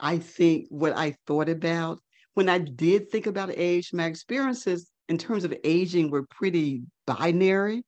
I 0.00 0.18
think, 0.18 0.66
what 0.70 0.96
I 0.96 1.16
thought 1.26 1.48
about. 1.48 2.00
When 2.34 2.48
I 2.48 2.58
did 2.58 3.10
think 3.10 3.26
about 3.26 3.50
age, 3.56 3.92
my 3.92 4.06
experiences 4.06 4.90
in 5.08 5.18
terms 5.18 5.44
of 5.44 5.54
aging 5.64 6.10
were 6.10 6.26
pretty 6.30 6.82
binary. 7.06 7.84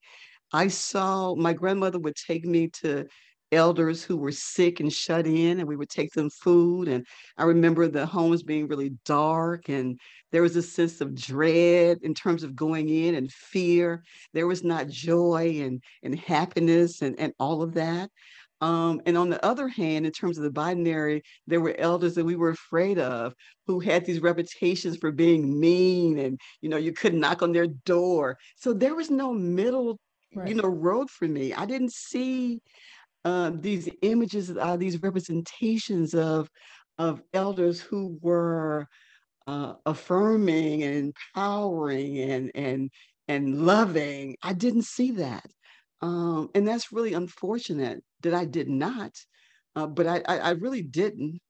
I 0.53 0.69
saw 0.69 1.35
my 1.35 1.53
grandmother 1.53 1.99
would 1.99 2.17
take 2.17 2.45
me 2.45 2.69
to 2.83 3.07
elders 3.53 4.03
who 4.03 4.17
were 4.17 4.33
sick 4.33 4.81
and 4.81 4.93
shut 4.93 5.27
in 5.27 5.61
and 5.61 5.69
we 5.69 5.77
would 5.77 5.89
take 5.89 6.13
them 6.13 6.29
food 6.29 6.89
and 6.89 7.07
i 7.39 7.45
remember 7.45 7.87
the 7.87 8.05
homes 8.05 8.43
being 8.43 8.67
really 8.67 8.91
dark 9.05 9.69
and 9.69 10.01
there 10.33 10.43
was 10.43 10.57
a 10.57 10.63
sense 10.63 11.01
of 11.01 11.15
dread 11.15 11.99
in 12.03 12.13
terms 12.13 12.43
of 12.43 12.57
going 12.57 12.89
in 12.89 13.15
and 13.15 13.31
fear 13.31 14.03
there 14.33 14.49
was 14.49 14.65
not 14.65 14.89
joy 14.89 15.61
and, 15.63 15.81
and 16.03 16.19
happiness 16.19 17.03
and, 17.03 17.19
and 17.21 17.33
all 17.39 17.63
of 17.63 17.75
that 17.75 18.11
um, 18.61 19.03
and 19.05 19.19
on 19.19 19.29
the 19.29 19.45
other 19.45 19.69
hand, 19.69 20.07
in 20.07 20.13
terms 20.13 20.39
of 20.39 20.45
the 20.45 20.51
binary, 20.51 21.23
there 21.47 21.61
were 21.61 21.75
elders 21.79 22.15
that 22.15 22.25
we 22.25 22.37
were 22.37 22.51
afraid 22.51 22.99
of 22.99 23.35
who 23.67 23.81
had 23.81 24.05
these 24.05 24.21
reputations 24.21 24.97
for 24.97 25.13
being 25.13 25.61
mean 25.61 26.19
and, 26.19 26.41
you 26.63 26.69
know, 26.69 26.79
you 26.79 26.93
couldn't 26.93 27.21
knock 27.21 27.43
on 27.43 27.53
their 27.53 27.67
door. 27.67 28.39
So 28.57 28.73
there 28.73 28.95
was 28.95 29.11
no 29.11 29.33
middle, 29.33 29.99
right. 30.35 30.49
you 30.49 30.55
know, 30.55 30.69
road 30.69 31.11
for 31.11 31.29
me. 31.29 31.53
I 31.53 31.67
didn't 31.67 31.93
see 31.93 32.61
um, 33.25 33.61
these 33.61 33.89
images, 34.03 34.51
uh, 34.57 34.77
these 34.77 35.03
representations 35.03 36.15
of 36.15 36.49
of 36.99 37.23
elders 37.35 37.79
who 37.79 38.19
were 38.23 38.87
uh, 39.47 39.75
affirming 39.85 40.83
and 40.83 41.13
empowering 41.37 42.19
and 42.19 42.51
and 42.55 42.91
and 43.29 43.67
loving. 43.67 44.37
I 44.43 44.53
didn't 44.53 44.85
see 44.85 45.11
that, 45.13 45.45
um, 46.07 46.51
and 46.55 46.67
that's 46.67 46.93
really 46.93 47.15
unfortunate 47.15 48.03
that 48.23 48.35
I 48.35 48.45
did 48.45 48.69
not. 48.69 49.13
Uh, 49.75 49.87
but 49.87 50.07
I, 50.07 50.23
I, 50.27 50.39
I 50.39 50.51
really 50.51 50.83
didn't. 50.83 51.41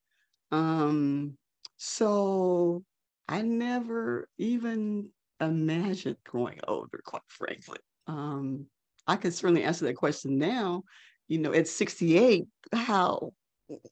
Um, 0.50 1.36
so 1.76 2.82
I 3.28 3.42
never 3.42 4.28
even 4.38 5.11
imagined 5.40 6.16
growing 6.24 6.61
older, 6.66 7.00
quite 7.04 7.22
frankly. 7.28 7.78
Um, 8.07 8.66
I 9.07 9.16
can 9.16 9.30
certainly 9.30 9.62
answer 9.62 9.84
that 9.84 9.94
question 9.94 10.38
now 10.38 10.82
you 11.28 11.38
know, 11.38 11.52
at 11.52 11.68
68, 11.68 12.44
how, 12.72 13.32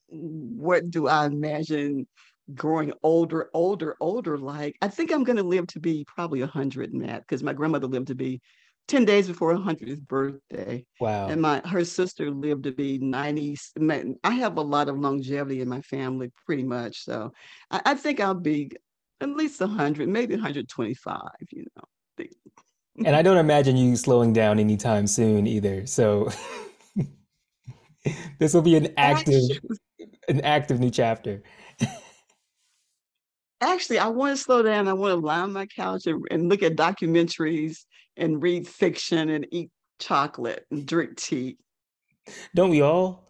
what 0.07 0.91
do 0.91 1.09
I 1.09 1.27
imagine 1.27 2.07
growing 2.55 2.93
older, 3.03 3.51
older, 3.53 3.97
older 4.01 4.39
like? 4.39 4.77
I 4.81 4.89
think 4.89 5.13
I'm 5.13 5.25
going 5.25 5.39
to 5.39 5.43
live 5.43 5.67
to 5.69 5.81
be 5.81 6.05
probably 6.07 6.41
100, 6.41 6.95
Matt, 6.95 7.23
because 7.23 7.43
my 7.43 7.53
grandmother 7.53 7.87
lived 7.87 8.09
to 8.09 8.15
be 8.15 8.41
10 8.89 9.05
days 9.05 9.29
before 9.29 9.53
her 9.55 9.59
100th 9.59 10.07
birthday. 10.07 10.85
Wow. 11.01 11.29
And 11.29 11.41
my 11.41 11.63
her 11.65 11.85
sister 11.85 12.31
lived 12.31 12.65
to 12.65 12.73
be 12.73 12.99
90. 12.99 13.57
I 14.23 14.31
have 14.31 14.59
a 14.59 14.63
lot 14.63 14.89
of 14.89 14.99
longevity 14.99 15.61
in 15.61 15.69
my 15.69 15.81
family, 15.83 16.31
pretty 16.47 16.65
much. 16.65 17.05
So 17.05 17.33
I, 17.71 17.81
I 17.87 17.95
think 17.95 18.21
I'll 18.21 18.35
be 18.35 18.71
at 19.21 19.31
least 19.31 19.61
100, 19.61 20.09
maybe 20.09 20.35
125, 20.35 21.21
you 21.51 21.65
know. 21.77 22.27
and 23.05 23.17
I 23.17 23.23
don't 23.27 23.39
imagine 23.39 23.77
you 23.77 23.97
slowing 23.97 24.33
down 24.33 24.59
anytime 24.59 25.07
soon 25.07 25.47
either. 25.47 25.87
So 25.87 26.29
this 28.39 28.53
will 28.53 28.63
be 28.63 28.77
an 28.77 28.93
active 28.97 29.43
an 30.29 30.41
active 30.43 30.79
new 30.81 30.91
chapter. 30.91 31.43
Actually, 33.61 33.99
I 33.99 34.09
want 34.09 34.37
to 34.37 34.43
slow 34.43 34.63
down. 34.63 34.89
I 34.89 34.93
want 34.93 35.13
to 35.13 35.27
lie 35.27 35.41
on 35.41 35.53
my 35.53 35.67
couch 35.67 36.07
and, 36.07 36.23
and 36.31 36.51
look 36.51 36.63
at 36.63 36.77
documentaries 36.77 37.79
and 38.17 38.43
read 38.43 38.69
fiction 38.69 39.31
and 39.31 39.47
eat 39.51 39.71
chocolate 39.99 40.67
and 40.71 40.87
drink 40.87 41.17
tea. 41.17 41.59
Don't 42.55 42.71
we 42.71 42.81
all? 42.81 43.25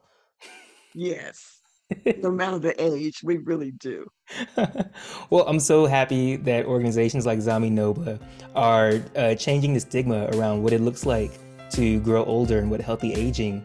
Yes. 0.94 1.60
no 2.22 2.30
matter 2.30 2.58
the 2.58 2.82
age, 2.82 3.20
we 3.22 3.38
really 3.38 3.72
do. 3.72 4.06
well, 5.30 5.44
I'm 5.46 5.60
so 5.60 5.86
happy 5.86 6.36
that 6.36 6.66
organizations 6.66 7.26
like 7.26 7.38
Zami 7.38 7.70
Nobla 7.70 8.20
are 8.54 9.00
uh, 9.16 9.34
changing 9.34 9.74
the 9.74 9.80
stigma 9.80 10.28
around 10.32 10.62
what 10.62 10.72
it 10.72 10.80
looks 10.80 11.04
like 11.04 11.32
to 11.70 12.00
grow 12.00 12.24
older 12.24 12.58
and 12.58 12.70
what 12.70 12.80
healthy 12.80 13.12
aging 13.14 13.64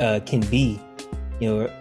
uh, 0.00 0.20
can 0.24 0.40
be. 0.40 0.80
You 1.40 1.54
know, 1.54 1.80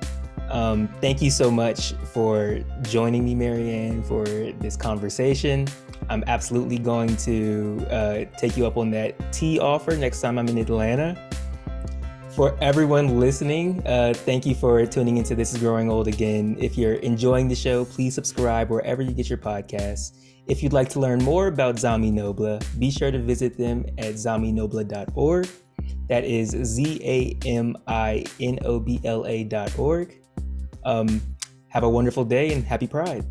um, 0.50 0.88
thank 1.02 1.22
you 1.22 1.32
so 1.32 1.50
much 1.52 1.94
for 2.14 2.60
joining 2.82 3.24
me, 3.26 3.36
Mary 3.36 3.70
Anne, 3.70 4.04
for 4.04 4.26
this 4.26 4.76
conversation. 4.76 5.68
I'm 6.10 6.24
absolutely 6.28 6.80
going 6.80 7.16
to 7.18 7.86
uh, 7.90 8.26
take 8.38 8.58
you 8.58 8.66
up 8.66 8.78
on 8.78 8.92
that 8.92 9.34
tea 9.34 9.60
offer 9.60 9.96
next 9.96 10.22
time 10.22 10.40
I'm 10.40 10.48
in 10.48 10.58
Atlanta. 10.58 11.30
For 12.36 12.58
everyone 12.62 13.20
listening, 13.20 13.86
uh, 13.86 14.14
thank 14.16 14.46
you 14.46 14.56
for 14.56 14.86
tuning 14.86 15.18
into 15.18 15.36
This 15.36 15.54
is 15.54 15.60
Growing 15.60 15.90
Old 15.90 16.08
again. 16.08 16.56
If 16.60 16.78
you're 16.78 16.94
enjoying 16.94 17.48
the 17.48 17.56
show, 17.56 17.86
please 17.86 18.16
subscribe 18.16 18.70
wherever 18.70 19.02
you 19.02 19.12
get 19.12 19.30
your 19.30 19.40
podcasts. 19.40 20.16
If 20.48 20.64
you'd 20.64 20.74
like 20.74 20.90
to 20.90 21.00
learn 21.00 21.24
more 21.24 21.48
about 21.48 21.76
Zami 21.76 22.12
Nobla, 22.12 22.64
be 22.80 22.92
sure 22.92 23.12
to 23.12 23.20
visit 23.20 23.58
them 23.58 23.86
at 23.98 24.16
zaminobla.org. 24.16 25.50
That 26.08 26.24
is 26.24 26.50
Z 26.52 27.02
A 27.04 27.38
M 27.48 27.76
I 27.88 28.24
N 28.40 28.60
O 28.64 28.80
B 28.80 29.00
L 29.04 29.26
A.org. 29.28 30.16
Um, 30.86 31.22
have 31.68 31.84
a 31.84 31.90
wonderful 31.90 32.26
day 32.26 32.54
and 32.54 32.64
happy 32.64 32.88
Pride. 32.88 33.26